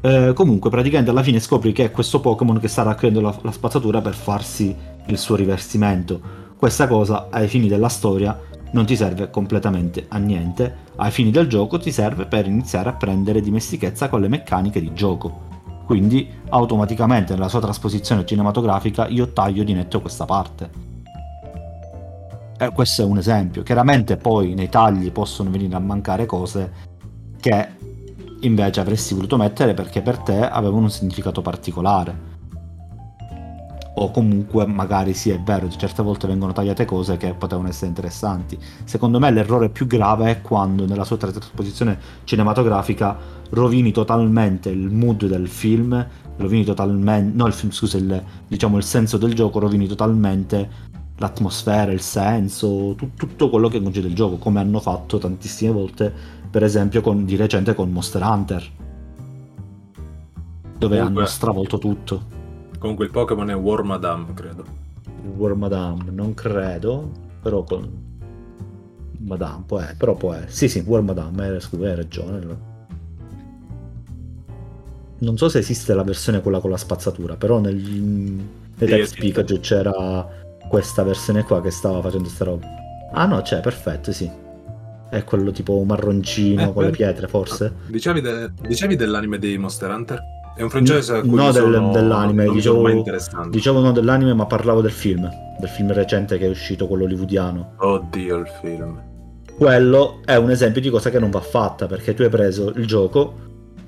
Eh, 0.00 0.32
comunque, 0.34 0.70
praticamente 0.70 1.10
alla 1.10 1.22
fine 1.22 1.40
scopri 1.40 1.72
che 1.72 1.84
è 1.84 1.90
questo 1.90 2.20
Pokémon 2.20 2.60
che 2.60 2.68
sta 2.68 2.82
raccogliendo 2.82 3.20
la, 3.20 3.36
la 3.42 3.50
spazzatura 3.50 4.00
per 4.00 4.14
farsi 4.14 4.74
il 5.06 5.18
suo 5.18 5.34
rivestimento. 5.34 6.46
Questa 6.56 6.86
cosa, 6.86 7.28
ai 7.30 7.48
fini 7.48 7.68
della 7.68 7.88
storia, 7.88 8.38
non 8.72 8.84
ti 8.84 8.96
serve 8.96 9.30
completamente 9.30 10.06
a 10.08 10.18
niente. 10.18 10.86
Ai 10.96 11.10
fini 11.10 11.30
del 11.30 11.48
gioco 11.48 11.78
ti 11.78 11.90
serve 11.90 12.26
per 12.26 12.46
iniziare 12.46 12.90
a 12.90 12.94
prendere 12.94 13.40
dimestichezza 13.40 14.08
con 14.08 14.20
le 14.20 14.28
meccaniche 14.28 14.80
di 14.80 14.92
gioco. 14.92 15.46
Quindi, 15.84 16.28
automaticamente, 16.50 17.32
nella 17.32 17.48
sua 17.48 17.60
trasposizione 17.60 18.26
cinematografica, 18.26 19.08
io 19.08 19.32
taglio 19.32 19.64
di 19.64 19.72
netto 19.72 20.00
questa 20.00 20.26
parte. 20.26 20.70
E 22.58 22.70
questo 22.72 23.02
è 23.02 23.04
un 23.04 23.18
esempio. 23.18 23.62
Chiaramente, 23.62 24.16
poi 24.16 24.54
nei 24.54 24.68
tagli 24.68 25.10
possono 25.10 25.50
venire 25.50 25.74
a 25.76 25.80
mancare 25.80 26.26
cose 26.26 26.72
che 27.40 27.68
invece 28.40 28.80
avresti 28.80 29.14
voluto 29.14 29.36
mettere 29.36 29.74
perché 29.74 30.02
per 30.02 30.18
te 30.18 30.48
avevano 30.48 30.82
un 30.82 30.90
significato 30.90 31.42
particolare. 31.42 32.36
O 34.00 34.12
comunque 34.12 34.64
magari 34.64 35.12
sì 35.12 35.30
è 35.30 35.40
vero, 35.40 35.68
certe 35.70 36.04
volte 36.04 36.28
vengono 36.28 36.52
tagliate 36.52 36.84
cose 36.84 37.16
che 37.16 37.34
potevano 37.34 37.66
essere 37.68 37.88
interessanti. 37.88 38.56
Secondo 38.84 39.18
me 39.18 39.30
l'errore 39.32 39.70
più 39.70 39.88
grave 39.88 40.30
è 40.30 40.40
quando 40.40 40.86
nella 40.86 41.02
sua 41.02 41.16
trasposizione 41.16 41.98
cinematografica 42.22 43.16
rovini 43.50 43.90
totalmente 43.90 44.68
il 44.68 44.90
mood 44.90 45.26
del 45.26 45.48
film, 45.48 46.06
rovini 46.36 46.64
totalmente, 46.64 47.36
no 47.36 47.46
il 47.46 47.52
film 47.52 47.72
scusa, 47.72 47.96
il, 47.96 48.22
diciamo 48.46 48.76
il 48.76 48.84
senso 48.84 49.16
del 49.16 49.34
gioco, 49.34 49.58
rovini 49.58 49.88
totalmente 49.88 50.86
l'atmosfera, 51.16 51.90
il 51.90 52.00
senso, 52.00 52.94
tu- 52.96 53.14
tutto 53.14 53.50
quello 53.50 53.68
che 53.68 53.82
concede 53.82 54.06
il 54.06 54.14
gioco, 54.14 54.36
come 54.36 54.60
hanno 54.60 54.78
fatto 54.78 55.18
tantissime 55.18 55.72
volte 55.72 56.36
per 56.50 56.62
esempio 56.62 57.00
con- 57.00 57.24
di 57.24 57.36
recente 57.36 57.74
con 57.74 57.90
Monster 57.90 58.22
Hunter 58.22 58.62
dove 60.78 60.96
Comunque- 60.96 61.22
hanno 61.22 61.26
stravolto 61.30 61.78
tutto. 61.78 62.36
Comunque 62.78 63.06
il 63.06 63.10
Pokémon 63.10 63.50
è 63.50 63.54
War 63.56 63.82
Madame, 63.82 64.32
credo. 64.34 64.64
War 65.36 65.54
Madame 65.54 66.04
non 66.10 66.32
credo 66.34 67.10
però 67.42 67.64
con 67.64 68.06
Madame 69.18 69.64
può 69.66 69.80
essere 69.80 69.96
però 69.96 70.14
può 70.14 70.32
essere. 70.32 70.50
Sì 70.50 70.68
sì 70.68 70.84
War 70.86 71.02
Madame 71.02 71.46
hai, 71.46 71.94
ragione. 71.96 72.66
Non 75.20 75.36
so 75.36 75.48
se 75.48 75.58
esiste 75.58 75.94
la 75.94 76.04
versione 76.04 76.40
quella 76.40 76.60
con 76.60 76.70
la 76.70 76.76
spazzatura 76.76 77.34
però 77.36 77.58
nel, 77.58 77.80
Sì, 77.80 78.84
text. 78.86 79.18
Pikachu 79.18 79.58
c'era 79.58 80.28
questa 80.68 81.02
versione 81.02 81.42
qua 81.42 81.60
che 81.60 81.70
stava 81.72 82.00
facendo 82.00 82.28
sta 82.28 82.44
roba. 82.44 82.66
Ah 83.12 83.26
no 83.26 83.40
c'è 83.42 83.60
perfetto 83.60 84.12
sì 84.12 84.30
è 85.10 85.24
quello 85.24 85.50
tipo 85.50 85.82
marroncino 85.84 86.62
Eh, 86.70 86.72
con 86.72 86.82
le 86.84 86.90
beh. 86.90 86.96
pietre 86.96 87.28
forse 87.28 87.72
Dicevi, 87.86 88.20
de- 88.20 88.50
dicevi 88.60 88.96
dell'anime 88.96 89.38
dei 89.38 89.56
Monster 89.58 89.90
Hunter? 89.90 90.20
È 90.56 90.62
un 90.62 90.70
francese 90.70 91.14
a 91.16 91.20
cui 91.20 91.34
No, 91.36 91.52
del- 91.52 91.62
sono- 91.62 91.92
dell'anime, 91.92 92.50
dicevo-. 92.50 93.04
Dicevo 93.48 93.80
non 93.80 93.92
dell'anime, 93.94 94.34
ma 94.34 94.44
parlavo 94.46 94.80
del 94.80 94.90
film. 94.90 95.28
Del 95.60 95.68
film 95.68 95.92
recente 95.92 96.36
che 96.36 96.46
è 96.46 96.48
uscito, 96.48 96.88
quello 96.88 97.04
hollywoodiano. 97.04 97.74
Oddio 97.76 98.36
il 98.36 98.46
film. 98.60 99.00
Quello 99.56 100.20
è 100.24 100.34
un 100.36 100.50
esempio 100.50 100.80
di 100.80 100.90
cosa 100.90 101.10
che 101.10 101.18
non 101.20 101.30
va 101.30 101.40
fatta, 101.40 101.86
perché 101.86 102.12
tu 102.14 102.22
hai 102.22 102.28
preso 102.28 102.72
il 102.74 102.86
gioco, 102.86 103.34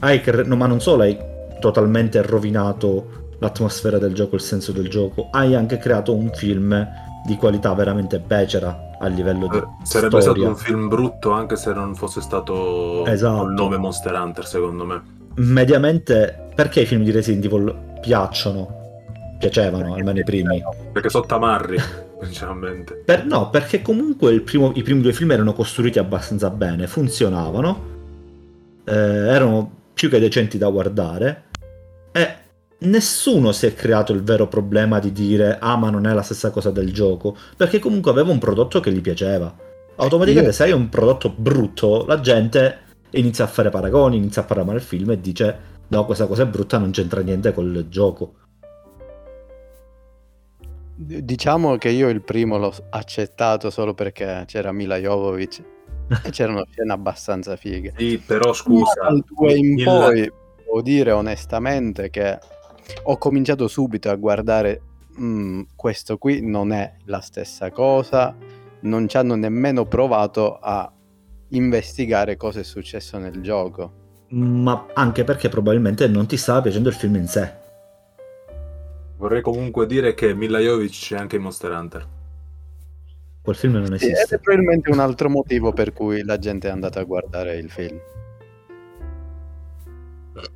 hai 0.00 0.20
cre- 0.20 0.44
no, 0.44 0.54
ma 0.56 0.66
non 0.66 0.80
solo 0.80 1.02
hai 1.02 1.16
totalmente 1.61 2.22
rovinato 2.22 3.35
l'atmosfera 3.40 3.98
del 3.98 4.12
gioco, 4.14 4.37
il 4.37 4.40
senso 4.40 4.70
del 4.72 4.88
gioco, 4.88 5.28
hai 5.33 5.54
anche 5.56 5.78
creato 5.78 6.14
un 6.14 6.30
film 6.33 6.87
di 7.26 7.37
qualità 7.37 7.72
veramente 7.74 8.18
becera 8.18 8.88
a 8.98 9.06
livello 9.06 9.46
di 9.48 9.56
Eh, 9.56 9.66
Sarebbe 9.83 10.20
storia. 10.20 10.42
stato 10.42 10.48
un 10.48 10.56
film 10.56 10.88
brutto 10.88 11.30
anche 11.33 11.56
se 11.56 11.72
non 11.72 11.94
fosse 11.94 12.20
stato 12.20 13.04
Esatto. 13.06 13.38
col 13.38 13.52
nome 13.52 13.76
Monster 13.76 14.14
Hunter, 14.14 14.46
secondo 14.46 14.85
me. 14.85 15.02
Mediamente, 15.37 16.48
perché 16.54 16.80
i 16.80 16.87
film 16.87 17.02
di 17.02 17.11
Resident 17.11 17.44
Evil 17.44 17.74
piacciono? 18.00 18.78
Piacevano, 19.38 19.94
almeno 19.94 20.18
i 20.18 20.24
primi. 20.24 20.62
Perché 20.92 21.09
sono 21.09 21.24
tamarri, 21.24 21.76
principalmente. 22.18 23.02
Per- 23.04 23.24
no, 23.24 23.48
perché 23.48 23.80
comunque 23.80 24.33
il 24.33 24.42
primo- 24.42 24.72
i 24.74 24.83
primi 24.83 25.00
due 25.00 25.12
film 25.12 25.30
erano 25.33 25.52
costruiti 25.54 25.98
abbastanza 25.98 26.50
bene, 26.50 26.87
funzionavano, 26.87 27.85
eh, 28.85 28.92
erano 28.94 29.70
più 29.94 30.09
che 30.11 30.18
decenti 30.18 30.59
da 30.59 30.68
guardare 30.68 31.44
e 32.12 32.35
nessuno 32.81 33.53
si 33.53 33.66
è 33.66 33.75
creato 33.75 34.12
il 34.12 34.23
vero 34.23 34.47
problema 34.49 34.99
di 34.99 35.12
dire 35.12 35.59
ah 35.61 35.77
ma 35.77 35.90
non 35.90 36.07
è 36.07 36.12
la 36.12 36.23
stessa 36.23 36.51
cosa 36.51 36.71
del 36.71 36.93
gioco, 36.93 37.37
perché 37.57 37.79
comunque 37.79 38.11
aveva 38.11 38.31
un 38.31 38.38
prodotto 38.38 38.81
che 38.81 38.93
gli 38.93 39.01
piaceva. 39.01 39.55
Automaticamente 39.97 40.51
Io- 40.51 40.57
se 40.57 40.62
hai 40.64 40.73
un 40.73 40.88
prodotto 40.88 41.31
brutto, 41.37 42.05
la 42.07 42.21
gente 42.21 42.79
inizia 43.11 43.45
a 43.45 43.49
fare 43.49 43.71
paragoni, 43.71 44.16
inizia 44.16 44.43
a 44.43 44.45
parlare 44.45 44.69
male 44.69 44.81
del 44.81 44.88
film 44.88 45.11
e 45.11 45.21
dice 45.21 45.59
no 45.88 46.05
questa 46.07 46.27
cosa 46.27 46.45
è 46.45 46.47
brutta, 46.47 46.79
non 46.79 46.90
c'entra 46.90 47.21
niente 47.21 47.53
col 47.53 47.87
gioco. 47.88 48.35
Diciamo 51.03 51.77
che 51.77 51.88
io 51.88 52.09
il 52.11 52.21
primo 52.21 52.59
l'ho 52.59 52.75
accettato 52.90 53.71
solo 53.71 53.95
perché 53.95 54.45
c'era 54.47 54.71
Mila 54.71 54.97
Jovovich 54.99 55.62
e 56.25 56.29
c'erano 56.31 56.64
scene 56.71 56.93
abbastanza 56.93 57.57
fighe. 57.57 57.95
Sì, 57.97 58.19
però 58.19 58.53
scusa. 58.53 58.93
Dal 59.01 59.25
2 59.27 59.55
in 59.55 59.79
il- 59.79 59.85
poi 59.85 60.33
devo 60.59 60.83
dire 60.83 61.12
onestamente 61.12 62.11
che 62.11 62.38
ho 63.05 63.16
cominciato 63.18 63.68
subito 63.68 64.11
a 64.11 64.14
guardare 64.16 64.83
"Mm, 65.20 65.62
questo 65.76 66.18
qui 66.18 66.40
non 66.42 66.72
è 66.72 66.94
la 67.07 67.20
stessa 67.20 67.70
cosa, 67.70 68.35
non 68.83 69.09
ci 69.09 69.16
hanno 69.16 69.35
nemmeno 69.35 69.85
provato 69.87 70.57
a 70.59 70.90
investigare 71.48 72.37
cosa 72.37 72.61
è 72.61 72.62
successo 72.62 73.18
nel 73.18 73.40
gioco. 73.42 73.92
Ma 74.31 74.87
anche 74.94 75.24
perché 75.24 75.48
probabilmente 75.48 76.07
non 76.07 76.26
ti 76.26 76.37
stava 76.37 76.62
piacendo 76.62 76.88
il 76.88 76.94
film 76.94 77.16
in 77.16 77.26
sé. 77.26 77.53
Vorrei 79.16 79.42
comunque 79.42 79.87
dire 79.87 80.14
che 80.14 80.33
Mila 80.35 80.59
Jovovich 80.61 80.98
c'è 80.98 81.16
anche 81.18 81.37
in 81.37 81.42
Monster 81.42 81.72
Hunter. 81.72 82.07
Quel 83.42 83.57
film 83.57 83.72
non 83.74 83.87
Sì, 83.98 84.05
ed 84.07 84.11
è 84.12 84.14
esiste. 84.14 84.38
probabilmente 84.38 84.90
un 84.90 85.00
altro 85.00 85.29
motivo 85.29 85.72
per 85.72 85.92
cui 85.92 86.22
la 86.22 86.38
gente 86.38 86.68
è 86.68 86.70
andata 86.70 87.00
a 87.00 87.05
guardare 87.05 87.57
il 87.57 87.70
film. 87.70 87.98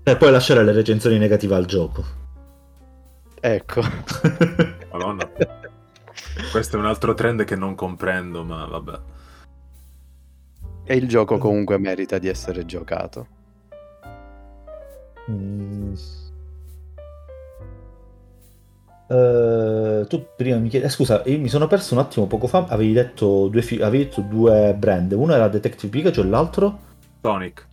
E 0.04 0.16
poi 0.16 0.30
lasciare 0.30 0.62
le 0.64 0.72
recensioni 0.72 1.18
negative 1.18 1.54
al 1.56 1.66
gioco. 1.66 2.04
Ecco. 3.46 3.82
Madonna. 4.90 5.28
Questo 6.50 6.76
è 6.76 6.78
un 6.78 6.86
altro 6.86 7.12
trend 7.12 7.44
che 7.44 7.56
non 7.56 7.74
comprendo, 7.74 8.42
ma 8.42 8.64
vabbè. 8.64 9.00
E 10.84 10.96
il 10.96 11.06
gioco 11.06 11.36
comunque 11.36 11.78
merita 11.78 12.16
di 12.16 12.28
essere 12.28 12.64
giocato. 12.64 13.26
Mm. 15.30 15.92
Eh, 19.08 20.06
tu 20.08 20.26
prima 20.34 20.56
mi 20.56 20.70
chiedi, 20.70 20.86
eh, 20.86 20.88
scusa, 20.88 21.20
io 21.26 21.38
mi 21.38 21.48
sono 21.48 21.66
perso 21.66 21.92
un 21.92 22.00
attimo 22.00 22.26
poco 22.26 22.46
fa. 22.46 22.64
Avevi 22.70 22.94
detto 22.94 23.48
due, 23.48 23.60
fi- 23.60 23.82
avevi 23.82 24.04
detto 24.04 24.22
due 24.22 24.74
brand, 24.74 25.12
uno 25.12 25.34
era 25.34 25.48
Detective 25.48 25.90
Pikachu 25.90 26.20
e 26.20 26.24
l'altro? 26.24 26.78
Sonic. 27.20 27.66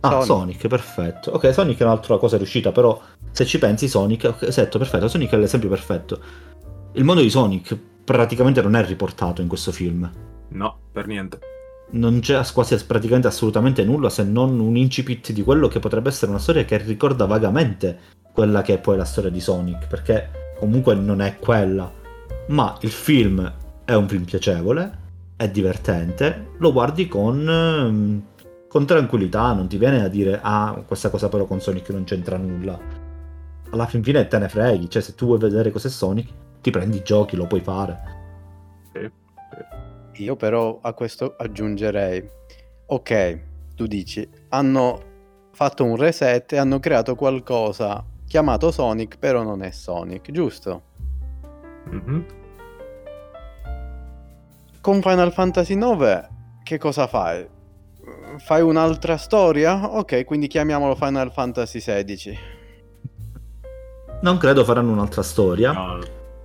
Ah, 0.00 0.22
Sonic. 0.22 0.26
Sonic. 0.26 0.66
perfetto. 0.68 1.30
Ok, 1.32 1.52
Sonic 1.52 1.78
è 1.78 1.84
un'altra 1.84 2.16
cosa 2.18 2.36
riuscita, 2.36 2.72
però 2.72 3.00
se 3.30 3.44
ci 3.44 3.58
pensi, 3.58 3.86
Sonic, 3.88 4.24
ok, 4.24 4.42
esatto, 4.42 4.78
perfetto. 4.78 5.08
Sonic 5.08 5.30
è 5.32 5.36
l'esempio 5.36 5.68
perfetto. 5.68 6.20
Il 6.92 7.04
mondo 7.04 7.20
di 7.22 7.30
Sonic 7.30 7.76
praticamente 8.04 8.62
non 8.62 8.74
è 8.76 8.84
riportato 8.84 9.40
in 9.42 9.48
questo 9.48 9.72
film. 9.72 10.10
No, 10.48 10.78
per 10.92 11.06
niente. 11.06 11.38
non 11.92 12.20
c'è 12.20 12.40
quasi 12.52 12.76
praticamente 12.84 13.26
assolutamente 13.26 13.84
nulla 13.84 14.10
se 14.10 14.22
non 14.22 14.58
un 14.60 14.76
incipit 14.76 15.32
di 15.32 15.42
quello 15.42 15.66
che 15.68 15.80
potrebbe 15.80 16.08
essere 16.08 16.30
una 16.30 16.40
storia 16.40 16.64
che 16.64 16.76
ricorda 16.78 17.26
vagamente 17.26 17.98
quella 18.32 18.62
che 18.62 18.74
è 18.74 18.78
poi 18.78 18.96
la 18.96 19.04
storia 19.04 19.30
di 19.30 19.40
Sonic, 19.40 19.86
perché 19.88 20.54
comunque 20.58 20.94
non 20.94 21.20
è 21.20 21.36
quella. 21.38 21.92
Ma 22.48 22.76
il 22.80 22.90
film 22.90 23.52
è 23.84 23.94
un 23.94 24.08
film 24.08 24.24
piacevole, 24.24 24.98
è 25.36 25.48
divertente, 25.48 26.50
lo 26.58 26.72
guardi 26.72 27.08
con, 27.08 27.48
ehm, 27.48 28.22
con 28.70 28.86
tranquillità, 28.86 29.52
non 29.52 29.66
ti 29.66 29.78
viene 29.78 30.00
a 30.00 30.06
dire 30.06 30.38
ah 30.40 30.80
questa 30.86 31.10
cosa 31.10 31.28
però 31.28 31.44
con 31.44 31.60
Sonic 31.60 31.90
non 31.90 32.04
c'entra 32.04 32.36
nulla. 32.36 32.78
Alla 33.70 33.86
fin 33.86 34.00
fine 34.00 34.28
te 34.28 34.38
ne 34.38 34.48
freghi, 34.48 34.88
cioè 34.88 35.02
se 35.02 35.16
tu 35.16 35.26
vuoi 35.26 35.40
vedere 35.40 35.72
cos'è 35.72 35.88
Sonic, 35.88 36.28
ti 36.60 36.70
prendi 36.70 36.98
i 36.98 37.02
giochi, 37.02 37.34
lo 37.34 37.48
puoi 37.48 37.62
fare. 37.62 38.00
Sì. 38.92 40.22
Io 40.22 40.36
però 40.36 40.78
a 40.82 40.92
questo 40.92 41.34
aggiungerei, 41.36 42.24
ok, 42.86 43.40
tu 43.74 43.88
dici, 43.88 44.28
hanno 44.50 45.02
fatto 45.50 45.82
un 45.82 45.96
reset 45.96 46.52
e 46.52 46.58
hanno 46.58 46.78
creato 46.78 47.16
qualcosa 47.16 48.04
chiamato 48.24 48.70
Sonic, 48.70 49.18
però 49.18 49.42
non 49.42 49.64
è 49.64 49.72
Sonic, 49.72 50.30
giusto? 50.30 50.82
Mhm. 51.90 52.24
Con 54.80 55.02
Final 55.02 55.32
Fantasy 55.32 55.74
IX 55.74 56.28
che 56.62 56.78
cosa 56.78 57.08
fai? 57.08 57.58
Fai 58.38 58.62
un'altra 58.62 59.16
storia? 59.16 59.96
Ok, 59.96 60.24
quindi 60.24 60.46
chiamiamolo 60.46 60.94
Final 60.94 61.32
Fantasy 61.32 61.80
XVI. 61.80 62.38
Non 64.22 64.38
credo 64.38 64.64
faranno 64.64 64.92
un'altra 64.92 65.22
storia. 65.22 65.72
No, 65.72 65.98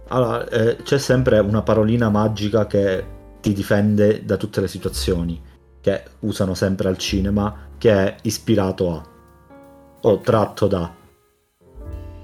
Allora, 0.08 0.48
eh, 0.50 0.78
c'è 0.78 0.98
sempre 0.98 1.40
una 1.40 1.62
parolina 1.62 2.10
magica 2.10 2.68
che 2.68 3.06
ti 3.42 3.54
difende 3.54 4.24
da 4.24 4.38
tutte 4.38 4.62
le 4.62 4.68
situazioni, 4.68 5.42
che 5.82 6.04
usano 6.20 6.54
sempre 6.54 6.88
al 6.88 6.98
cinema, 6.98 7.70
che 7.78 7.92
è 7.92 8.16
ispirato 8.24 8.92
a 8.92 9.04
o 10.02 10.20
tratto 10.20 10.68
da. 10.68 10.94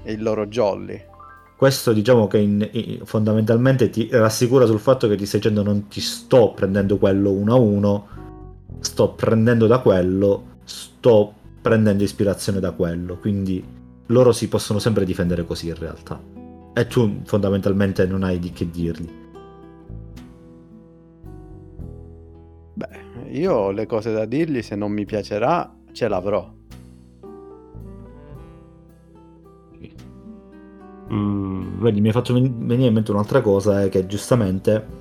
E 0.04 0.12
il 0.12 0.22
loro 0.22 0.46
Jolly. 0.46 1.10
Questo 1.56 1.92
diciamo 1.92 2.26
che 2.26 2.38
in- 2.38 2.68
in- 2.72 3.00
fondamentalmente 3.04 3.90
ti 3.90 4.08
rassicura 4.10 4.66
sul 4.66 4.80
fatto 4.80 5.06
che 5.08 5.16
ti 5.16 5.26
stai 5.26 5.40
dicendo 5.40 5.62
non 5.62 5.86
ti 5.88 6.00
sto 6.00 6.52
prendendo 6.54 6.98
quello 6.98 7.30
uno 7.30 7.54
a 7.54 7.58
uno, 7.58 8.06
sto 8.82 9.12
prendendo 9.12 9.66
da 9.66 9.78
quello, 9.78 10.58
sto 10.64 11.32
prendendo 11.60 12.02
ispirazione 12.02 12.60
da 12.60 12.72
quello, 12.72 13.16
quindi 13.18 13.64
loro 14.06 14.32
si 14.32 14.48
possono 14.48 14.78
sempre 14.78 15.04
difendere 15.04 15.44
così 15.46 15.68
in 15.68 15.76
realtà. 15.76 16.20
E 16.74 16.86
tu 16.86 17.20
fondamentalmente 17.24 18.06
non 18.06 18.22
hai 18.22 18.38
di 18.38 18.50
che 18.50 18.68
dirgli. 18.70 19.10
Beh, 22.74 23.30
io 23.30 23.54
ho 23.54 23.70
le 23.70 23.86
cose 23.86 24.12
da 24.12 24.24
dirgli, 24.24 24.62
se 24.62 24.74
non 24.74 24.90
mi 24.90 25.04
piacerà 25.04 25.74
ce 25.92 26.08
l'avrò. 26.08 26.60
Mm, 31.12 31.80
vedi, 31.80 32.00
mi 32.00 32.06
hai 32.06 32.12
fatto 32.14 32.32
ven- 32.32 32.66
venire 32.66 32.88
in 32.88 32.94
mente 32.94 33.10
un'altra 33.10 33.42
cosa, 33.42 33.82
è 33.82 33.88
che 33.90 34.06
giustamente 34.06 35.00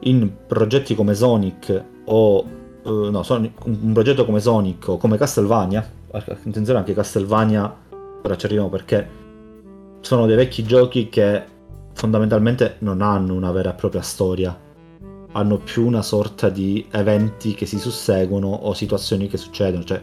in 0.00 0.30
progetti 0.46 0.94
come 0.94 1.14
Sonic 1.14 1.84
o 2.04 2.60
eh, 2.84 3.10
no, 3.10 3.24
un 3.64 3.92
progetto 3.92 4.24
come 4.24 4.40
Sonic 4.40 4.88
o 4.88 4.96
come 4.96 5.16
Castlevania, 5.16 5.88
attenzione 6.10 6.78
anche 6.78 6.94
Castlevania, 6.94 7.74
ora 8.22 8.36
ci 8.36 8.46
arriviamo 8.46 8.68
perché 8.68 9.20
sono 10.00 10.26
dei 10.26 10.36
vecchi 10.36 10.64
giochi 10.64 11.08
che 11.08 11.44
fondamentalmente 11.94 12.76
non 12.80 13.02
hanno 13.02 13.34
una 13.34 13.52
vera 13.52 13.70
e 13.72 13.74
propria 13.74 14.02
storia, 14.02 14.58
hanno 15.32 15.58
più 15.58 15.86
una 15.86 16.02
sorta 16.02 16.48
di 16.48 16.86
eventi 16.90 17.54
che 17.54 17.66
si 17.66 17.78
susseguono 17.78 18.48
o 18.48 18.74
situazioni 18.74 19.28
che 19.28 19.36
succedono, 19.36 19.84
cioè 19.84 20.02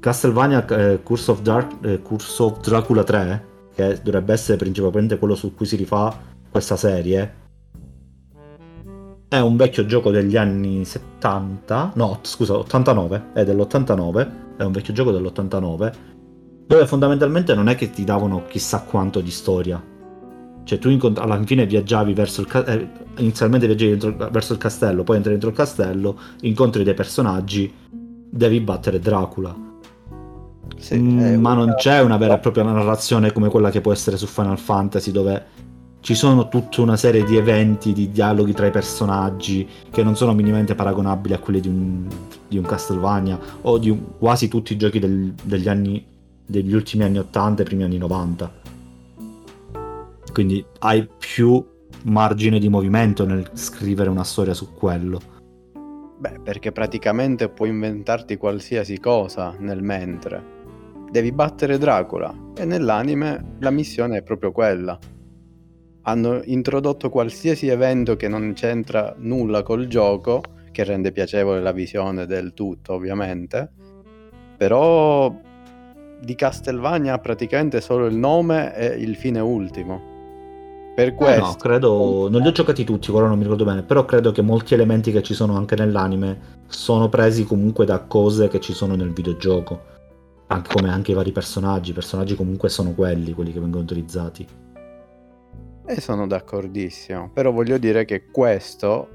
Castlevania 0.00 0.66
eh, 0.66 1.02
Curse, 1.02 1.30
of 1.30 1.42
Dark, 1.42 1.84
eh, 1.84 2.02
Curse 2.02 2.42
of 2.42 2.60
Dracula 2.60 3.04
3 3.04 3.50
che 3.74 4.00
dovrebbe 4.02 4.32
essere 4.32 4.56
principalmente 4.58 5.18
quello 5.18 5.34
su 5.34 5.54
cui 5.54 5.66
si 5.66 5.76
rifà 5.76 6.14
questa 6.50 6.76
serie, 6.76 7.34
è 9.32 9.40
un 9.40 9.56
vecchio 9.56 9.86
gioco 9.86 10.10
degli 10.10 10.36
anni 10.36 10.84
70, 10.84 11.92
no, 11.94 12.18
scusa, 12.20 12.54
89, 12.58 13.28
è 13.32 13.44
dell'89, 13.44 14.28
è 14.58 14.62
un 14.62 14.72
vecchio 14.72 14.92
gioco 14.92 15.10
dell'89, 15.10 15.92
dove 16.66 16.86
fondamentalmente 16.86 17.54
non 17.54 17.70
è 17.70 17.74
che 17.74 17.88
ti 17.88 18.04
davano 18.04 18.44
chissà 18.46 18.82
quanto 18.82 19.22
di 19.22 19.30
storia. 19.30 19.82
Cioè 20.64 20.78
tu 20.78 20.90
incont- 20.90 21.18
alla 21.18 21.42
fine 21.44 21.64
viaggiavi 21.64 22.12
verso 22.12 22.42
il 22.42 22.46
ca- 22.46 22.66
eh, 22.66 22.86
inizialmente 23.16 23.64
viaggiavi 23.66 23.96
dentro- 23.96 24.28
verso 24.30 24.52
il 24.52 24.58
castello, 24.58 25.02
poi 25.02 25.16
entri 25.16 25.30
dentro 25.30 25.48
il 25.48 25.56
castello, 25.56 26.18
incontri 26.42 26.84
dei 26.84 26.92
personaggi, 26.94 27.72
devi 27.90 28.60
battere 28.60 28.98
Dracula. 28.98 29.56
Sì, 30.76 30.98
Mm, 30.98 31.40
ma 31.40 31.54
non 31.54 31.72
c'è 31.76 32.02
una 32.02 32.18
vera 32.18 32.34
e 32.34 32.38
propria 32.38 32.64
narrazione 32.64 33.32
come 33.32 33.48
quella 33.48 33.70
che 33.70 33.80
può 33.80 33.92
essere 33.92 34.18
su 34.18 34.26
Final 34.26 34.58
Fantasy 34.58 35.10
dove 35.10 35.46
ci 36.02 36.16
sono 36.16 36.48
tutta 36.48 36.82
una 36.82 36.96
serie 36.96 37.22
di 37.22 37.36
eventi, 37.36 37.92
di 37.92 38.10
dialoghi 38.10 38.52
tra 38.52 38.66
i 38.66 38.72
personaggi 38.72 39.68
che 39.88 40.02
non 40.02 40.16
sono 40.16 40.34
minimamente 40.34 40.74
paragonabili 40.74 41.32
a 41.32 41.38
quelli 41.38 41.60
di 41.60 41.68
un, 41.68 42.08
di 42.48 42.58
un 42.58 42.64
Castlevania 42.64 43.38
o 43.62 43.78
di 43.78 43.88
un- 43.88 44.18
quasi 44.18 44.48
tutti 44.48 44.72
i 44.72 44.76
giochi 44.76 44.98
del- 44.98 45.32
degli 45.42 45.68
anni 45.68 46.04
degli 46.44 46.74
ultimi 46.74 47.04
anni 47.04 47.18
80 47.18 47.62
e 47.62 47.64
primi 47.64 47.84
anni 47.84 47.98
90 47.98 48.52
quindi 50.32 50.62
hai 50.80 51.08
più 51.16 51.64
margine 52.02 52.58
di 52.58 52.68
movimento 52.68 53.24
nel 53.24 53.48
scrivere 53.54 54.10
una 54.10 54.24
storia 54.24 54.54
su 54.54 54.74
quello 54.74 55.20
Beh, 56.18 56.40
perché 56.42 56.72
praticamente 56.72 57.48
puoi 57.48 57.68
inventarti 57.70 58.36
qualsiasi 58.36 59.00
cosa 59.00 59.56
nel 59.58 59.82
mentre. 59.82 60.40
Devi 61.10 61.32
battere 61.32 61.78
Dracula 61.78 62.32
e 62.54 62.64
nell'anime 62.64 63.56
la 63.58 63.70
missione 63.70 64.18
è 64.18 64.22
proprio 64.22 64.52
quella. 64.52 64.96
Hanno 66.02 66.40
introdotto 66.44 67.08
qualsiasi 67.10 67.68
evento 67.68 68.16
che 68.16 68.28
non 68.28 68.52
c'entra 68.54 69.14
nulla 69.18 69.62
col 69.62 69.86
gioco, 69.86 70.42
che 70.72 70.84
rende 70.84 71.12
piacevole 71.12 71.60
la 71.60 71.72
visione 71.72 72.26
del 72.26 72.54
tutto, 72.54 72.94
ovviamente. 72.94 73.70
Però 74.56 75.32
di 76.20 76.34
Castlevania 76.34 77.18
praticamente 77.18 77.80
solo 77.80 78.06
il 78.06 78.14
nome 78.14 78.74
e 78.76 78.86
il 78.86 79.16
fine 79.16 79.40
ultimo. 79.40 80.10
Per 80.94 81.08
Eh 81.08 81.14
questo 81.14 81.42
no, 81.42 81.54
credo. 81.54 82.28
Non 82.28 82.42
li 82.42 82.48
ho 82.48 82.52
giocati 82.52 82.84
tutti, 82.84 83.10
ora 83.10 83.26
non 83.26 83.36
mi 83.36 83.44
ricordo 83.44 83.64
bene. 83.64 83.82
Però 83.82 84.04
credo 84.04 84.30
che 84.30 84.42
molti 84.42 84.74
elementi 84.74 85.10
che 85.10 85.22
ci 85.22 85.34
sono 85.34 85.56
anche 85.56 85.74
nell'anime 85.74 86.60
sono 86.66 87.08
presi 87.08 87.44
comunque 87.44 87.84
da 87.84 88.00
cose 88.00 88.48
che 88.48 88.60
ci 88.60 88.72
sono 88.72 88.94
nel 88.94 89.12
videogioco. 89.12 89.90
Anche 90.48 90.74
come 90.74 90.90
anche 90.90 91.12
i 91.12 91.14
vari 91.14 91.32
personaggi. 91.32 91.90
I 91.90 91.94
personaggi 91.94 92.34
comunque 92.34 92.68
sono 92.68 92.92
quelli, 92.92 93.32
quelli 93.32 93.52
che 93.52 93.60
vengono 93.60 93.84
utilizzati. 93.84 94.46
E 95.84 96.00
sono 96.00 96.26
d'accordissimo, 96.26 97.30
però 97.32 97.50
voglio 97.50 97.76
dire 97.76 98.04
che 98.04 98.30
questo 98.30 99.08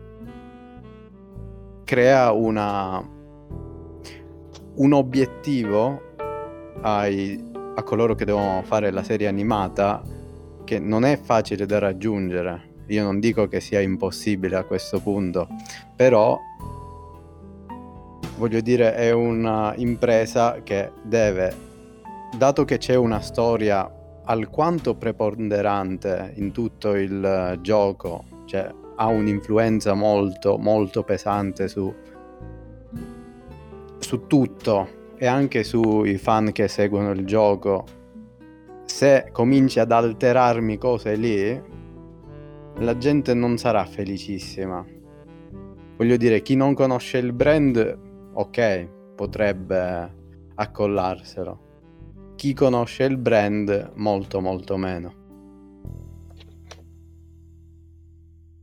crea 1.86 2.32
una 2.32 3.15
un 4.75 4.93
obiettivo 4.93 6.01
ai- 6.82 7.43
a 7.75 7.84
coloro 7.84 8.15
che 8.15 8.25
devono 8.25 8.62
fare 8.63 8.91
la 8.91 9.03
serie 9.03 9.27
animata 9.27 10.03
che 10.63 10.80
non 10.80 11.06
è 11.06 11.17
facile 11.17 11.65
da 11.65 11.80
raggiungere. 11.80 12.75
Io 12.88 13.03
non 13.03 13.19
dico 13.19 13.47
che 13.47 13.60
sia 13.60 13.80
impossibile 13.80 14.56
a 14.56 14.63
questo 14.63 14.99
punto, 14.99 15.47
però 15.95 16.38
voglio 18.38 18.62
dire 18.62 18.93
è 18.93 19.12
una 19.12 19.73
impresa 19.77 20.62
che 20.63 20.91
deve, 21.01 21.56
dato 22.38 22.65
che 22.65 22.77
c'è 22.77 22.95
una 22.95 23.21
storia 23.21 23.89
alquanto 24.27 24.95
preponderante 24.95 26.33
in 26.35 26.51
tutto 26.51 26.95
il 26.95 27.23
eh, 27.23 27.61
gioco, 27.61 28.25
cioè 28.45 28.73
ha 28.95 29.07
un'influenza 29.07 29.93
molto 29.93 30.57
molto 30.57 31.03
pesante 31.03 31.67
su, 31.67 31.93
su 33.99 34.27
tutto 34.27 34.95
e 35.17 35.25
anche 35.25 35.63
sui 35.63 36.17
fan 36.17 36.51
che 36.51 36.67
seguono 36.67 37.11
il 37.11 37.25
gioco. 37.25 37.85
Se 38.83 39.29
cominci 39.31 39.79
ad 39.79 39.91
alterarmi 39.91 40.77
cose 40.77 41.15
lì, 41.15 41.61
la 42.79 42.97
gente 42.97 43.33
non 43.33 43.57
sarà 43.57 43.85
felicissima. 43.85 44.85
Voglio 45.97 46.17
dire, 46.17 46.41
chi 46.41 46.55
non 46.55 46.73
conosce 46.73 47.17
il 47.17 47.33
brand, 47.33 47.99
ok, 48.33 48.87
potrebbe 49.15 50.13
accollarselo. 50.55 51.66
Chi 52.38 52.54
conosce 52.54 53.04
il 53.06 53.17
brand, 53.17 53.93
molto 53.95 54.39
molto 54.41 54.78
meno. 54.78 55.26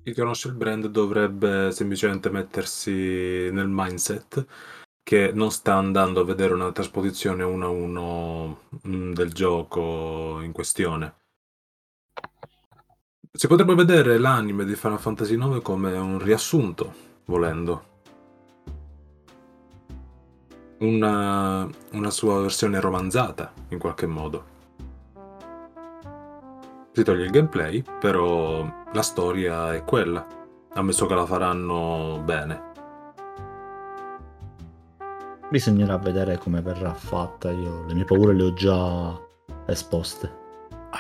Chi 0.05 0.15
conosce 0.15 0.47
il 0.47 0.55
brand 0.55 0.87
dovrebbe 0.87 1.73
semplicemente 1.73 2.31
mettersi 2.31 2.93
nel 2.93 3.67
mindset 3.69 4.47
che 5.03 5.33
non 5.35 5.51
sta 5.51 5.75
andando 5.75 6.21
a 6.21 6.25
vedere 6.25 6.55
una 6.55 6.71
trasposizione 6.71 7.43
uno 7.43 7.67
a 7.67 7.69
uno 7.69 8.61
mm, 8.87 9.13
del 9.13 9.33
gioco 9.33 10.41
in 10.41 10.53
questione. 10.53 11.15
Si 13.33 13.49
potrebbe 13.49 13.75
vedere 13.75 14.19
l'anime 14.19 14.65
di 14.65 14.77
Final 14.77 15.01
Fantasy 15.01 15.35
IX 15.35 15.61
come 15.63 15.99
un 15.99 16.21
riassunto, 16.21 16.95
volendo. 17.25 17.94
Una, 20.85 21.69
una 21.93 22.11
sua 22.11 22.41
versione 22.41 22.81
romanzata, 22.81 23.53
in 23.69 23.79
qualche 23.79 24.07
modo. 24.07 24.53
Si 26.93 27.03
toglie 27.03 27.25
il 27.25 27.31
gameplay, 27.31 27.83
però 27.99 28.65
la 28.93 29.03
storia 29.03 29.75
è 29.75 29.83
quella. 29.83 30.25
Ammesso 30.75 31.07
che 31.07 31.15
la 31.15 31.27
faranno 31.27 32.21
bene. 32.25 32.73
Bisognerà 35.51 35.99
vedere 35.99 36.39
come 36.39 36.61
verrà 36.61 36.95
fatta. 36.95 37.51
Io 37.51 37.85
le 37.87 37.95
mie 37.95 38.05
paure 38.05 38.33
le 38.35 38.43
ho 38.45 38.53
già 38.53 39.21
esposte. 39.67 40.43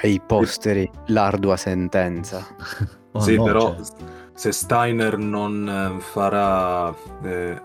Ai 0.03 0.20
posteri, 0.25 0.90
l'ardua 1.07 1.57
sentenza. 1.57 2.44
Oh, 3.16 3.20
sì, 3.20 3.37
no, 3.37 3.44
però 3.44 3.77
cioè, 3.77 3.85
se 4.33 4.51
Steiner 4.51 5.16
non 5.18 5.68
eh, 5.68 6.01
farà... 6.01 6.92
eh, 7.23 7.62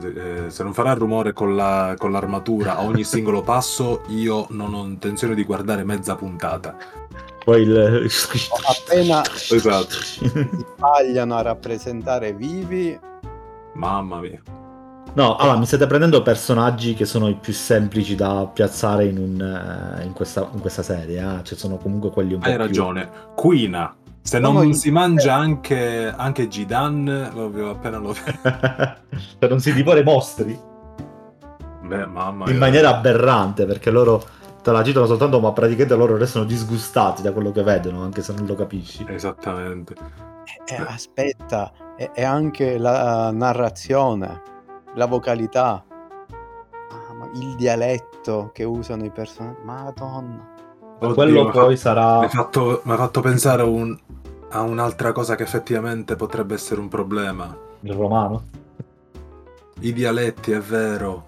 eh, 0.00 0.50
se 0.50 0.62
non 0.62 0.72
farà 0.72 0.92
rumore 0.94 1.32
con, 1.32 1.54
la- 1.56 1.94
con 1.98 2.12
l'armatura 2.12 2.76
a 2.76 2.82
ogni 2.84 3.04
singolo 3.04 3.42
passo, 3.42 4.02
io 4.08 4.46
non 4.50 4.74
ho 4.74 4.84
intenzione 4.84 5.34
di 5.34 5.44
guardare 5.44 5.84
mezza 5.84 6.14
puntata. 6.14 6.76
Poi 7.44 7.62
il... 7.62 8.08
Appena 8.68 9.22
Esatto. 9.50 9.90
si 9.90 10.28
sbagliano 10.76 11.34
a 11.36 11.42
rappresentare 11.42 12.32
vivi, 12.34 12.98
Mamma 13.74 14.20
mia. 14.20 14.40
No, 15.14 15.36
allora 15.36 15.58
mi 15.58 15.66
state 15.66 15.86
prendendo 15.86 16.22
personaggi 16.22 16.94
che 16.94 17.04
sono 17.04 17.28
i 17.28 17.34
più 17.34 17.52
semplici 17.52 18.14
da 18.14 18.48
piazzare 18.52 19.04
in, 19.06 19.18
un, 19.18 19.40
eh, 19.98 20.04
in, 20.04 20.12
questa, 20.12 20.48
in 20.52 20.60
questa 20.60 20.82
serie. 20.82 21.18
eh. 21.20 21.42
Cioè, 21.42 21.58
sono 21.58 21.76
comunque 21.76 22.10
quelli 22.10 22.34
un 22.34 22.40
po' 22.40 22.46
Hai 22.46 22.52
più... 22.54 22.62
ragione. 22.64 23.10
Quina. 23.34 23.94
Se 24.24 24.38
No, 24.38 24.52
non 24.52 24.68
no, 24.68 24.72
si 24.72 24.90
mangia 24.90 25.34
anche, 25.34 26.12
anche 26.16 26.48
Gidan, 26.48 27.30
lo- 27.34 27.70
appena 27.70 27.98
lo 27.98 28.14
per 29.38 29.50
non 29.50 29.60
si 29.60 29.72
divora 29.72 29.98
i 30.00 30.04
mostri 30.04 30.58
Beh, 31.80 32.06
mamma 32.06 32.48
in 32.50 32.56
mia. 32.56 32.60
maniera 32.60 32.96
aberrante 32.96 33.66
perché 33.66 33.90
loro 33.90 34.24
te 34.62 34.70
la 34.70 34.84
citano 34.84 35.06
soltanto 35.06 35.40
ma 35.40 35.52
praticamente 35.52 35.96
loro 35.96 36.16
restano 36.16 36.44
disgustati 36.44 37.20
da 37.22 37.32
quello 37.32 37.50
che 37.50 37.62
vedono 37.64 38.02
anche 38.02 38.22
se 38.22 38.32
non 38.32 38.46
lo 38.46 38.54
capisci 38.54 39.04
Esattamente. 39.08 39.94
eh, 40.66 40.76
aspetta, 40.76 41.72
è, 41.96 42.10
è 42.12 42.22
anche 42.24 42.78
la 42.78 43.30
narrazione, 43.32 44.42
la 44.94 45.06
vocalità, 45.06 45.84
ah, 46.30 47.30
il 47.34 47.54
dialetto 47.56 48.50
che 48.52 48.64
usano 48.64 49.04
i 49.04 49.10
personaggi. 49.10 49.60
Madonna. 49.64 50.51
Oddio, 51.10 51.14
quello 51.14 51.42
mi 51.42 51.48
ha 51.48 51.50
poi 51.50 51.62
fatto- 51.62 51.76
sarà 51.76 52.18
Mi 52.20 52.24
ha 52.24 52.28
fatto, 52.28 52.82
fatto 52.84 53.20
pensare 53.20 53.62
a, 53.62 53.66
un- 53.66 53.98
a 54.50 54.60
un'altra 54.62 55.12
cosa 55.12 55.34
che 55.34 55.42
effettivamente 55.42 56.16
potrebbe 56.16 56.54
essere 56.54 56.80
un 56.80 56.88
problema. 56.88 57.56
il 57.80 57.92
romano 57.92 58.42
I 59.80 59.92
dialetti, 59.92 60.52
è 60.52 60.60
vero. 60.60 61.26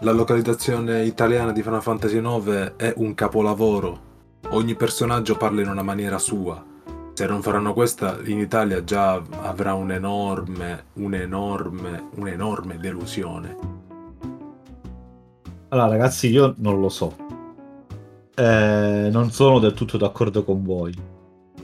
La 0.00 0.12
localizzazione 0.12 1.04
italiana 1.04 1.52
di 1.52 1.62
Final 1.62 1.82
Fantasy 1.82 2.18
IX 2.18 2.76
è 2.76 2.92
un 2.96 3.14
capolavoro. 3.14 4.04
Ogni 4.50 4.74
personaggio 4.74 5.36
parla 5.36 5.60
in 5.62 5.68
una 5.68 5.82
maniera 5.82 6.18
sua. 6.18 6.62
Se 7.14 7.26
non 7.26 7.40
faranno 7.42 7.72
questa, 7.72 8.18
in 8.24 8.38
Italia 8.38 8.84
già 8.84 9.20
avrà 9.42 9.72
un'enorme, 9.74 10.84
un'enorme, 10.94 12.08
un'enorme 12.14 12.78
delusione. 12.78 13.56
allora 15.68 15.88
ragazzi 15.88 16.28
io 16.30 16.54
non 16.58 16.78
lo 16.80 16.88
so 16.88 17.14
Eh, 18.36 19.08
non 19.10 19.30
sono 19.30 19.58
del 19.58 19.72
tutto 19.74 19.96
d'accordo 19.96 20.44
con 20.44 20.62
voi. 20.62 20.94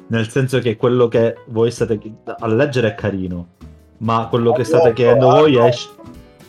Nel 0.09 0.29
senso 0.29 0.59
che 0.59 0.77
quello 0.77 1.09
che 1.09 1.37
voi 1.47 1.71
state 1.71 2.01
a 2.25 2.47
leggere 2.47 2.89
è 2.89 2.95
carino 2.95 3.49
ma 4.03 4.27
quello 4.29 4.53
che 4.53 4.65
state 4.65 4.83
Allora, 4.83 4.95
chiedendo 4.95 5.29
voi 5.29 5.57
è 5.57 5.75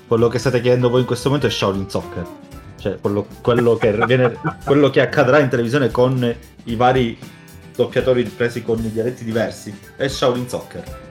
quello 0.08 0.28
che 0.28 0.40
state 0.40 0.62
chiedendo 0.62 0.90
voi 0.90 1.02
in 1.02 1.06
questo 1.06 1.30
momento 1.30 1.48
è 1.48 1.52
Shaolin 1.52 1.90
Soccer. 1.90 2.26
Cioè 2.78 3.00
quello, 3.00 3.26
quello 3.42 3.76
che, 3.76 3.92
viene- 4.06 4.38
quello 4.66 4.90
che 4.90 5.02
accadrà 5.02 5.40
in 5.40 5.50
televisione 5.50 5.90
con 5.90 6.36
i 6.66 6.76
vari 6.76 7.18
doppiatori 7.76 8.24
presi 8.24 8.62
con 8.62 8.84
i 8.84 8.92
dialetti 8.92 9.24
diversi 9.24 9.74
è 9.96 10.08
Shaolin 10.08 10.50
Soccer. 10.50 11.02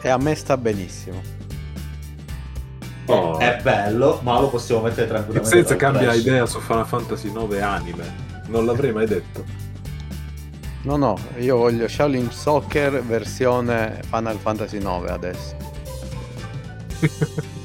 E 0.00 0.08
a 0.08 0.16
me 0.16 0.34
sta 0.34 0.56
benissimo. 0.56 1.37
Oh. 3.10 3.38
è 3.38 3.58
bello 3.62 4.20
ma 4.22 4.38
lo 4.40 4.48
possiamo 4.48 4.82
mettere 4.82 5.02
Il 5.02 5.08
tranquillamente 5.08 5.50
senza 5.56 5.76
cambia 5.76 6.02
trash. 6.08 6.20
idea 6.20 6.46
su 6.46 6.60
Final 6.60 6.86
Fantasy 6.86 7.32
9 7.32 7.60
anime. 7.62 8.26
Non 8.48 8.64
l'avrei 8.66 8.92
mai 8.92 9.06
detto. 9.06 9.44
No, 10.82 10.96
no, 10.96 11.16
io 11.38 11.56
voglio 11.56 11.88
Shaolin 11.88 12.30
Soccer 12.30 13.02
versione 13.02 14.00
Final 14.08 14.36
Fantasy 14.38 14.78
9 14.78 15.08
adesso. 15.10 15.56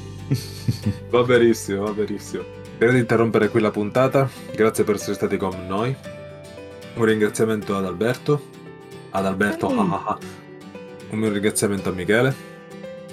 Va 1.10 1.22
benissimo, 1.22 1.84
va 1.84 1.92
benissimo. 1.92 2.42
Prima 2.76 2.92
di 2.92 2.98
interrompere 2.98 3.48
qui 3.48 3.60
la 3.60 3.70
puntata, 3.70 4.28
grazie 4.54 4.84
per 4.84 4.96
essere 4.96 5.14
stati 5.14 5.36
con 5.36 5.66
noi. 5.66 5.94
Un 6.94 7.04
ringraziamento 7.04 7.76
ad 7.76 7.84
Alberto. 7.84 8.42
Ad 9.10 9.24
Alberto, 9.26 9.70
Mm. 9.70 9.78
ah 9.78 9.94
ah 9.94 10.02
ah. 10.12 10.18
Un 11.10 11.18
mio 11.18 11.30
ringraziamento 11.30 11.90
a 11.90 11.92
Michele. 11.92 12.34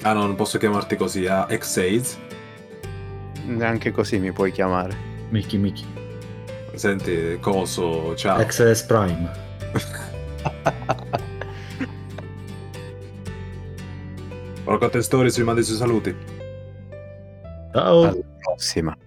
Ah 0.03 0.13
no, 0.13 0.25
non 0.25 0.35
posso 0.35 0.57
chiamarti 0.57 0.95
così, 0.95 1.27
a 1.27 1.47
X-Aids. 1.49 2.17
Neanche 3.45 3.91
così 3.91 4.17
mi 4.19 4.31
puoi 4.31 4.51
chiamare. 4.51 5.09
Mickey 5.29 5.57
Mickey 5.57 5.85
Senti, 6.73 7.37
coso, 7.39 8.15
ciao. 8.15 8.43
XS 8.45 8.83
Prime 8.83 9.29
Porco 14.63 15.01
Stories, 15.01 15.37
vi 15.37 15.43
mandi 15.43 15.61
i 15.61 15.63
suoi 15.63 15.77
saluti. 15.77 16.15
ciao 17.73 18.01
Alla 18.03 18.15
prossima. 18.39 18.97